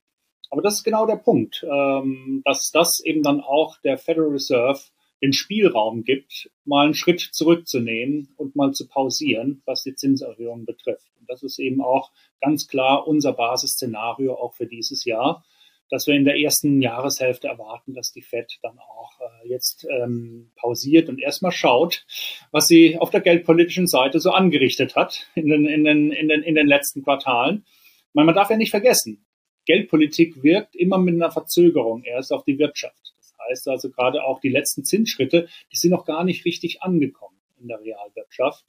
Aber 0.51 0.61
das 0.61 0.75
ist 0.75 0.85
genau 0.85 1.07
der 1.07 1.17
Punkt, 1.17 1.65
ähm, 1.65 2.43
dass 2.45 2.71
das 2.71 3.01
eben 3.03 3.23
dann 3.23 3.41
auch 3.41 3.79
der 3.79 3.97
Federal 3.97 4.33
Reserve 4.33 4.81
den 5.23 5.33
Spielraum 5.33 6.05
gibt, 6.05 6.51
mal 6.67 6.85
einen 6.85 6.95
Schritt 6.95 7.21
zurückzunehmen 7.21 8.29
und 8.37 8.55
mal 8.55 8.73
zu 8.73 8.87
pausieren, 8.87 9.63
was 9.65 9.83
die 9.83 9.95
Zinserhöhung 9.95 10.67
betrifft. 10.67 11.11
Und 11.19 11.31
das 11.31 11.43
ist 11.43 11.59
eben 11.59 11.81
auch 11.81 12.11
ganz 12.43 12.69
klar 12.69 13.09
unser 13.09 13.33
Basisszenario 13.33 14.35
auch 14.35 14.53
für 14.53 14.67
dieses 14.67 15.07
Jahr 15.07 15.43
dass 15.91 16.07
wir 16.07 16.15
in 16.15 16.25
der 16.25 16.39
ersten 16.39 16.81
Jahreshälfte 16.81 17.49
erwarten, 17.49 17.95
dass 17.95 18.13
die 18.13 18.23
Fed 18.23 18.59
dann 18.63 18.79
auch 18.79 19.13
äh, 19.21 19.49
jetzt 19.49 19.87
ähm, 19.91 20.51
pausiert 20.57 21.09
und 21.09 21.21
erstmal 21.21 21.53
schaut, 21.53 22.05
was 22.51 22.67
sie 22.67 22.99
auf 22.99 23.11
der 23.11 23.21
geldpolitischen 23.21 23.87
Seite 23.87 24.21
so 24.21 24.31
angerichtet 24.31 24.97
hat 24.97 25.27
in 25.35 25.49
den, 25.49 25.67
in 25.67 25.85
den, 25.85 26.11
in 26.13 26.29
den, 26.29 26.43
in 26.43 26.55
den 26.55 26.67
letzten 26.67 27.03
Quartalen. 27.03 27.65
Meine, 28.13 28.27
man 28.27 28.35
darf 28.35 28.51
ja 28.51 28.57
nicht 28.57 28.71
vergessen, 28.71 29.25
Geldpolitik 29.67 30.43
wirkt 30.43 30.77
immer 30.77 30.99
mit 30.99 31.15
einer 31.15 31.31
Verzögerung 31.31 32.05
erst 32.05 32.33
auf 32.33 32.45
die 32.45 32.59
Wirtschaft. 32.59 33.15
Das 33.17 33.35
heißt 33.49 33.69
also 33.69 33.91
gerade 33.91 34.25
auch 34.25 34.41
die 34.41 34.51
letzten 34.51 34.85
Zinsschritte, 34.85 35.49
die 35.73 35.77
sind 35.77 35.91
noch 35.91 36.05
gar 36.05 36.25
nicht 36.25 36.45
richtig 36.45 36.83
angekommen 36.83 37.39
in 37.61 37.69
der 37.69 37.81
Realwirtschaft. 37.81 38.65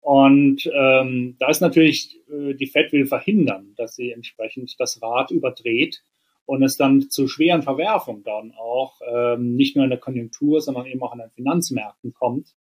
Und 0.00 0.70
ähm, 0.74 1.36
da 1.38 1.48
ist 1.48 1.60
natürlich, 1.60 2.20
äh, 2.30 2.52
die 2.54 2.66
Fed 2.66 2.92
will 2.92 3.06
verhindern, 3.06 3.72
dass 3.76 3.96
sie 3.96 4.12
entsprechend 4.12 4.78
das 4.78 5.00
Rad 5.00 5.30
überdreht 5.30 6.02
und 6.46 6.62
es 6.62 6.76
dann 6.76 7.10
zu 7.10 7.26
schweren 7.28 7.62
Verwerfungen 7.62 8.22
dann 8.22 8.52
auch 8.52 9.00
ähm, 9.06 9.56
nicht 9.56 9.76
nur 9.76 9.84
in 9.84 9.90
der 9.90 9.98
Konjunktur, 9.98 10.60
sondern 10.60 10.86
eben 10.86 11.02
auch 11.02 11.12
an 11.12 11.18
den 11.18 11.30
Finanzmärkten 11.30 12.12
kommt. 12.12 12.54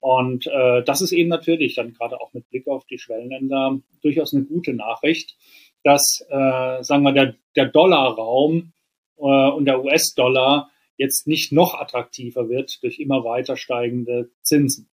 Und 0.00 0.46
äh, 0.46 0.82
das 0.82 1.02
ist 1.02 1.12
eben 1.12 1.28
natürlich 1.28 1.74
dann 1.74 1.92
gerade 1.92 2.20
auch 2.20 2.32
mit 2.32 2.48
Blick 2.48 2.66
auf 2.66 2.86
die 2.86 2.98
Schwellenländer 2.98 3.78
durchaus 4.02 4.34
eine 4.34 4.44
gute 4.44 4.72
Nachricht, 4.72 5.36
dass, 5.84 6.24
äh, 6.28 6.82
sagen 6.82 7.02
wir, 7.02 7.12
der, 7.12 7.36
der 7.54 7.66
Dollarraum 7.66 8.72
äh, 9.18 9.22
und 9.22 9.66
der 9.66 9.84
US-Dollar 9.84 10.70
jetzt 10.96 11.26
nicht 11.26 11.52
noch 11.52 11.74
attraktiver 11.74 12.48
wird 12.48 12.82
durch 12.82 12.98
immer 12.98 13.24
weiter 13.24 13.56
steigende 13.56 14.30
Zinsen. 14.42 14.88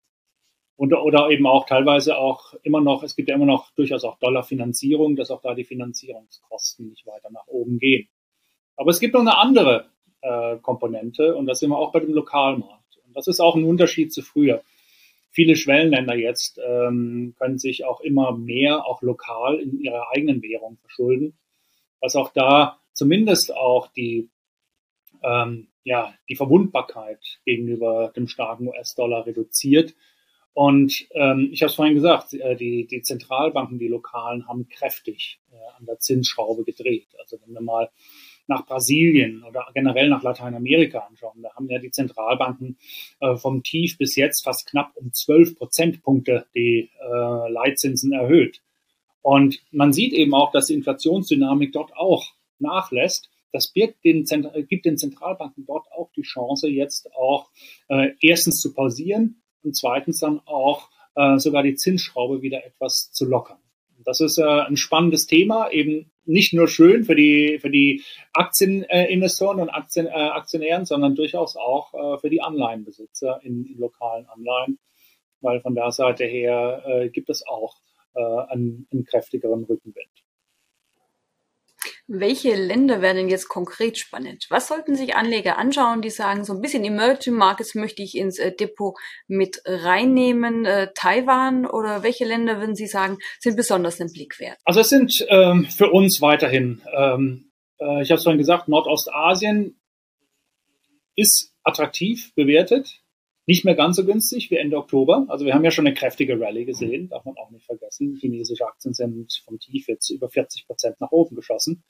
Und, 0.76 0.92
oder 0.92 1.30
eben 1.30 1.46
auch 1.46 1.66
teilweise 1.66 2.18
auch 2.18 2.54
immer 2.62 2.80
noch, 2.80 3.02
es 3.02 3.16
gibt 3.16 3.28
ja 3.28 3.34
immer 3.34 3.46
noch 3.46 3.70
durchaus 3.74 4.04
auch 4.04 4.18
Dollarfinanzierung, 4.18 5.16
dass 5.16 5.30
auch 5.30 5.40
da 5.40 5.54
die 5.54 5.64
Finanzierungskosten 5.64 6.88
nicht 6.88 7.06
weiter 7.06 7.30
nach 7.30 7.46
oben 7.46 7.78
gehen. 7.78 8.08
Aber 8.76 8.90
es 8.90 9.00
gibt 9.00 9.14
noch 9.14 9.20
eine 9.20 9.38
andere 9.38 9.86
äh, 10.20 10.56
Komponente 10.58 11.34
und 11.34 11.46
das 11.46 11.60
sind 11.60 11.70
wir 11.70 11.78
auch 11.78 11.92
bei 11.92 12.00
dem 12.00 12.12
Lokalmarkt. 12.12 12.98
Und 13.06 13.16
das 13.16 13.26
ist 13.26 13.40
auch 13.40 13.56
ein 13.56 13.64
Unterschied 13.64 14.12
zu 14.12 14.22
früher. 14.22 14.62
Viele 15.30 15.56
Schwellenländer 15.56 16.14
jetzt 16.14 16.58
ähm, 16.66 17.34
können 17.38 17.58
sich 17.58 17.84
auch 17.84 18.00
immer 18.00 18.36
mehr 18.36 18.86
auch 18.86 19.02
lokal 19.02 19.58
in 19.58 19.78
ihrer 19.78 20.10
eigenen 20.10 20.42
Währung 20.42 20.78
verschulden, 20.78 21.36
was 22.00 22.16
auch 22.16 22.32
da 22.32 22.78
zumindest 22.94 23.54
auch 23.54 23.88
die 23.88 24.30
ähm, 25.22 25.68
ja 25.84 26.14
die 26.28 26.36
Verwundbarkeit 26.36 27.20
gegenüber 27.44 28.12
dem 28.16 28.28
starken 28.28 28.68
US-Dollar 28.68 29.26
reduziert. 29.26 29.94
Und 30.54 31.06
ähm, 31.10 31.50
ich 31.52 31.60
habe 31.60 31.68
es 31.68 31.76
vorhin 31.76 31.94
gesagt, 31.94 32.32
äh, 32.32 32.56
die, 32.56 32.86
die 32.86 33.02
Zentralbanken, 33.02 33.78
die 33.78 33.88
lokalen, 33.88 34.48
haben 34.48 34.68
kräftig 34.70 35.38
äh, 35.52 35.56
an 35.78 35.84
der 35.84 35.98
Zinsschraube 35.98 36.64
gedreht. 36.64 37.08
Also 37.18 37.38
wenn 37.44 37.52
wir 37.52 37.60
mal 37.60 37.90
nach 38.48 38.66
Brasilien 38.66 39.42
oder 39.44 39.66
generell 39.74 40.08
nach 40.08 40.22
Lateinamerika 40.22 41.00
anschauen, 41.00 41.42
da 41.42 41.54
haben 41.54 41.68
ja 41.68 41.78
die 41.78 41.90
Zentralbanken 41.90 42.78
äh, 43.20 43.36
vom 43.36 43.62
Tief 43.62 43.98
bis 43.98 44.16
jetzt 44.16 44.44
fast 44.44 44.66
knapp 44.66 44.92
um 44.96 45.12
12 45.12 45.56
Prozentpunkte 45.56 46.46
die 46.54 46.90
äh, 47.00 47.50
Leitzinsen 47.50 48.12
erhöht. 48.12 48.60
Und 49.22 49.60
man 49.72 49.92
sieht 49.92 50.12
eben 50.12 50.34
auch, 50.34 50.52
dass 50.52 50.66
die 50.66 50.74
Inflationsdynamik 50.74 51.72
dort 51.72 51.96
auch 51.96 52.32
nachlässt. 52.58 53.28
Das 53.52 53.72
den, 53.72 54.24
gibt 54.68 54.84
den 54.84 54.98
Zentralbanken 54.98 55.64
dort 55.66 55.86
auch 55.90 56.10
die 56.14 56.22
Chance, 56.22 56.68
jetzt 56.68 57.12
auch 57.14 57.50
äh, 57.88 58.10
erstens 58.20 58.60
zu 58.60 58.72
pausieren 58.72 59.42
und 59.62 59.74
zweitens 59.74 60.20
dann 60.20 60.40
auch 60.46 60.90
äh, 61.16 61.38
sogar 61.38 61.62
die 61.62 61.74
Zinsschraube 61.74 62.42
wieder 62.42 62.64
etwas 62.64 63.10
zu 63.12 63.24
lockern. 63.24 63.58
Das 64.04 64.20
ist 64.20 64.38
äh, 64.38 64.44
ein 64.44 64.76
spannendes 64.76 65.26
Thema, 65.26 65.70
eben 65.70 66.12
nicht 66.26 66.52
nur 66.52 66.68
schön 66.68 67.04
für 67.04 67.14
die, 67.14 67.58
für 67.60 67.70
die 67.70 68.02
Aktieninvestoren 68.32 69.60
und 69.60 69.70
Aktien, 69.70 70.06
äh, 70.06 70.10
Aktionären, 70.10 70.84
sondern 70.84 71.14
durchaus 71.14 71.56
auch 71.56 71.94
äh, 71.94 72.18
für 72.18 72.30
die 72.30 72.42
Anleihenbesitzer 72.42 73.40
in, 73.42 73.64
in, 73.64 73.78
lokalen 73.78 74.26
Anleihen, 74.26 74.78
weil 75.40 75.60
von 75.60 75.74
der 75.74 75.92
Seite 75.92 76.24
her 76.24 76.82
äh, 76.86 77.08
gibt 77.08 77.30
es 77.30 77.46
auch 77.46 77.76
äh, 78.14 78.20
einen, 78.20 78.86
einen 78.92 79.04
kräftigeren 79.04 79.64
Rückenwind. 79.64 80.25
Welche 82.08 82.54
Länder 82.54 83.02
werden 83.02 83.16
denn 83.16 83.28
jetzt 83.28 83.48
konkret 83.48 83.98
spannend? 83.98 84.46
Was 84.48 84.68
sollten 84.68 84.94
sich 84.94 85.16
Anleger 85.16 85.58
anschauen, 85.58 86.02
die 86.02 86.10
sagen, 86.10 86.44
so 86.44 86.52
ein 86.52 86.60
bisschen 86.60 86.84
Emerging 86.84 87.34
Markets 87.34 87.74
möchte 87.74 88.00
ich 88.00 88.16
ins 88.16 88.38
äh, 88.38 88.54
Depot 88.54 88.96
mit 89.26 89.60
reinnehmen? 89.64 90.64
Äh, 90.64 90.92
Taiwan 90.94 91.66
oder 91.66 92.04
welche 92.04 92.24
Länder 92.24 92.60
würden 92.60 92.76
Sie 92.76 92.86
sagen, 92.86 93.18
sind 93.40 93.56
besonders 93.56 94.00
einen 94.00 94.12
Blick 94.12 94.38
wert? 94.38 94.56
Also 94.64 94.80
es 94.80 94.88
sind 94.88 95.26
ähm, 95.28 95.64
für 95.64 95.90
uns 95.90 96.20
weiterhin, 96.20 96.80
ähm, 96.96 97.50
äh, 97.80 98.02
ich 98.02 98.10
habe 98.10 98.18
es 98.18 98.22
vorhin 98.22 98.38
gesagt, 98.38 98.68
Nordostasien 98.68 99.76
ist 101.16 101.52
attraktiv 101.64 102.32
bewertet. 102.36 103.00
nicht 103.46 103.64
mehr 103.64 103.74
ganz 103.74 103.96
so 103.96 104.04
günstig 104.04 104.50
wie 104.50 104.56
Ende 104.56 104.76
Oktober. 104.76 105.24
Also 105.28 105.44
wir 105.44 105.54
haben 105.54 105.64
ja 105.64 105.70
schon 105.70 105.86
eine 105.86 105.94
kräftige 105.94 106.38
Rallye 106.40 106.64
gesehen, 106.64 107.08
darf 107.08 107.24
man 107.24 107.36
auch 107.36 107.50
nicht 107.50 107.66
vergessen. 107.66 108.16
Chinesische 108.20 108.66
Aktien 108.66 108.92
sind 108.92 109.42
vom 109.44 109.58
Tief 109.58 109.88
jetzt 109.88 110.10
über 110.10 110.28
40 110.28 110.66
Prozent 110.66 111.00
nach 111.00 111.10
oben 111.10 111.34
geschossen. 111.34 111.84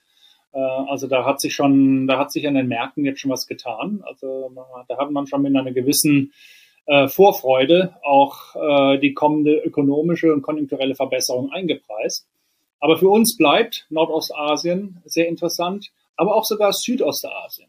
Äh, 0.56 0.58
also 0.58 1.06
da 1.06 1.24
hat 1.24 1.40
sich 1.40 1.54
schon, 1.54 2.06
da 2.06 2.18
hat 2.18 2.32
sich 2.32 2.48
an 2.48 2.54
den 2.54 2.68
Märkten 2.68 3.04
jetzt 3.04 3.20
schon 3.20 3.30
was 3.30 3.46
getan. 3.46 4.02
Also 4.06 4.50
da 4.88 4.96
hat 4.96 5.10
man 5.10 5.26
schon 5.26 5.42
mit 5.42 5.54
einer 5.54 5.72
gewissen 5.72 6.32
äh, 6.86 7.08
Vorfreude 7.08 7.96
auch 8.02 8.56
äh, 8.56 8.98
die 8.98 9.12
kommende 9.12 9.56
ökonomische 9.56 10.32
und 10.32 10.42
konjunkturelle 10.42 10.94
Verbesserung 10.94 11.52
eingepreist. 11.52 12.26
Aber 12.80 12.96
für 12.96 13.08
uns 13.08 13.36
bleibt 13.36 13.86
Nordostasien 13.90 15.02
sehr 15.04 15.28
interessant, 15.28 15.90
aber 16.16 16.34
auch 16.34 16.44
sogar 16.44 16.72
Südostasien. 16.72 17.68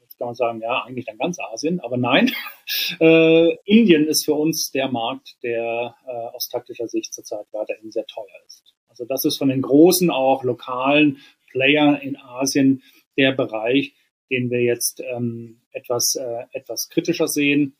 Jetzt 0.00 0.18
kann 0.18 0.26
man 0.26 0.34
sagen, 0.34 0.60
ja, 0.60 0.82
eigentlich 0.84 1.06
dann 1.06 1.18
ganz 1.18 1.38
Asien, 1.40 1.80
aber 1.80 1.96
nein. 1.96 2.30
äh, 3.00 3.54
Indien 3.64 4.06
ist 4.06 4.24
für 4.24 4.34
uns 4.34 4.70
der 4.70 4.88
Markt, 4.88 5.36
der 5.42 5.94
äh, 6.06 6.10
aus 6.34 6.48
taktischer 6.48 6.88
Sicht 6.88 7.14
zurzeit 7.14 7.46
weiterhin 7.52 7.90
sehr 7.90 8.06
teuer 8.06 8.26
ist. 8.46 8.74
Also 8.88 9.04
das 9.04 9.24
ist 9.24 9.38
von 9.38 9.48
den 9.48 9.62
großen, 9.62 10.10
auch 10.10 10.42
lokalen 10.42 11.18
Player 11.50 12.00
in 12.02 12.16
Asien 12.16 12.82
der 13.16 13.32
Bereich, 13.32 13.94
den 14.30 14.50
wir 14.50 14.62
jetzt 14.62 15.00
ähm, 15.00 15.60
etwas, 15.72 16.14
äh, 16.14 16.44
etwas 16.52 16.88
kritischer 16.88 17.28
sehen. 17.28 17.76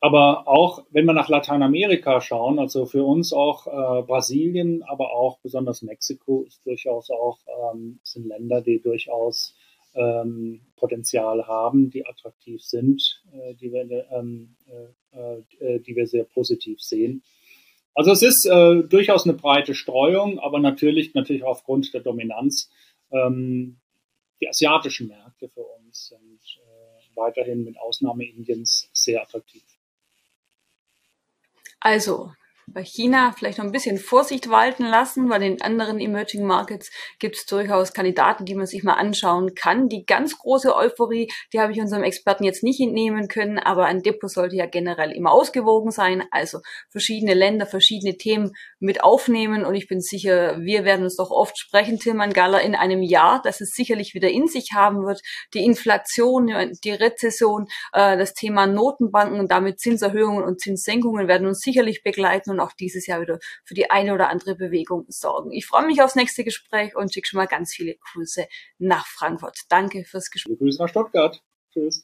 Aber 0.00 0.48
auch 0.48 0.84
wenn 0.90 1.04
wir 1.04 1.12
nach 1.12 1.28
Lateinamerika 1.28 2.20
schauen, 2.20 2.58
also 2.58 2.86
für 2.86 3.04
uns 3.04 3.32
auch 3.32 3.66
äh, 3.68 4.02
Brasilien, 4.02 4.82
aber 4.82 5.12
auch 5.12 5.38
besonders 5.40 5.82
Mexiko 5.82 6.42
ist 6.42 6.66
durchaus 6.66 7.10
auch 7.10 7.38
ähm, 7.72 8.00
sind 8.02 8.26
Länder, 8.26 8.62
die 8.62 8.80
durchaus 8.80 9.54
ähm, 9.94 10.62
Potenzial 10.76 11.46
haben, 11.46 11.90
die 11.90 12.04
attraktiv 12.04 12.62
sind, 12.62 13.22
äh, 13.32 13.54
die 13.54 13.72
wir 13.72 14.06
ähm, 14.10 14.56
äh, 14.66 15.42
äh, 15.60 15.78
die 15.80 15.94
wir 15.94 16.06
sehr 16.06 16.24
positiv 16.24 16.80
sehen. 16.80 17.22
Also 17.94 18.10
es 18.12 18.22
ist 18.22 18.48
äh, 18.50 18.82
durchaus 18.82 19.24
eine 19.24 19.34
breite 19.34 19.74
Streuung, 19.74 20.38
aber 20.38 20.58
natürlich 20.58 21.14
natürlich 21.14 21.44
aufgrund 21.44 21.92
der 21.92 22.00
Dominanz 22.00 22.70
ähm, 23.12 23.80
die 24.40 24.48
asiatischen 24.48 25.08
Märkte 25.08 25.48
für 25.48 25.62
uns 25.62 26.08
sind 26.08 26.40
äh, 26.58 27.16
weiterhin 27.16 27.64
mit 27.64 27.78
Ausnahme 27.78 28.24
Indiens 28.24 28.88
sehr 28.92 29.22
attraktiv. 29.22 29.62
Also, 31.80 32.32
bei 32.72 32.84
China 32.84 33.32
vielleicht 33.36 33.58
noch 33.58 33.64
ein 33.64 33.72
bisschen 33.72 33.98
Vorsicht 33.98 34.48
walten 34.50 34.84
lassen. 34.84 35.28
Bei 35.28 35.38
den 35.38 35.60
anderen 35.62 36.00
Emerging 36.00 36.44
Markets 36.44 36.90
gibt 37.18 37.36
es 37.36 37.46
durchaus 37.46 37.92
Kandidaten, 37.92 38.44
die 38.44 38.54
man 38.54 38.66
sich 38.66 38.82
mal 38.82 38.94
anschauen 38.94 39.54
kann. 39.54 39.88
Die 39.88 40.04
ganz 40.06 40.38
große 40.38 40.74
Euphorie, 40.74 41.30
die 41.52 41.60
habe 41.60 41.72
ich 41.72 41.80
unserem 41.80 42.02
Experten 42.02 42.44
jetzt 42.44 42.62
nicht 42.62 42.80
entnehmen 42.80 43.28
können, 43.28 43.58
aber 43.58 43.86
ein 43.86 44.02
Depot 44.02 44.30
sollte 44.30 44.56
ja 44.56 44.66
generell 44.66 45.12
immer 45.12 45.32
ausgewogen 45.32 45.90
sein, 45.90 46.24
also 46.30 46.60
verschiedene 46.88 47.34
Länder, 47.34 47.66
verschiedene 47.66 48.16
Themen 48.16 48.52
mit 48.78 49.04
aufnehmen 49.04 49.64
und 49.64 49.74
ich 49.74 49.86
bin 49.86 50.00
sicher, 50.00 50.58
wir 50.60 50.84
werden 50.84 51.04
uns 51.04 51.16
doch 51.16 51.30
oft 51.30 51.58
sprechen, 51.58 51.98
Tilman 51.98 52.32
Galler, 52.32 52.62
in 52.62 52.74
einem 52.74 53.02
Jahr, 53.02 53.42
dass 53.42 53.60
es 53.60 53.72
sicherlich 53.72 54.14
wieder 54.14 54.30
in 54.30 54.46
sich 54.46 54.70
haben 54.74 55.06
wird. 55.06 55.20
Die 55.54 55.64
Inflation, 55.64 56.46
die 56.82 56.90
Rezession, 56.90 57.66
äh, 57.92 58.16
das 58.16 58.34
Thema 58.34 58.66
Notenbanken 58.66 59.38
und 59.38 59.50
damit 59.50 59.78
Zinserhöhungen 59.78 60.44
und 60.44 60.60
Zinssenkungen 60.60 61.28
werden 61.28 61.46
uns 61.46 61.60
sicherlich 61.60 62.02
begleiten 62.02 62.50
und 62.50 62.61
auch 62.62 62.72
dieses 62.72 63.06
Jahr 63.06 63.20
wieder 63.20 63.38
für 63.64 63.74
die 63.74 63.90
eine 63.90 64.14
oder 64.14 64.28
andere 64.28 64.54
Bewegung 64.54 65.04
sorgen. 65.08 65.52
Ich 65.52 65.66
freue 65.66 65.86
mich 65.86 66.02
aufs 66.02 66.14
nächste 66.14 66.44
Gespräch 66.44 66.96
und 66.96 67.12
schicke 67.12 67.28
schon 67.28 67.38
mal 67.38 67.46
ganz 67.46 67.74
viele 67.74 67.96
Grüße 68.12 68.46
nach 68.78 69.06
Frankfurt. 69.06 69.58
Danke 69.68 70.04
fürs 70.04 70.30
Gespräch. 70.30 70.58
Grüße 70.58 70.82
nach 70.82 70.88
Stuttgart. 70.88 71.42
Tschüss. 71.72 72.02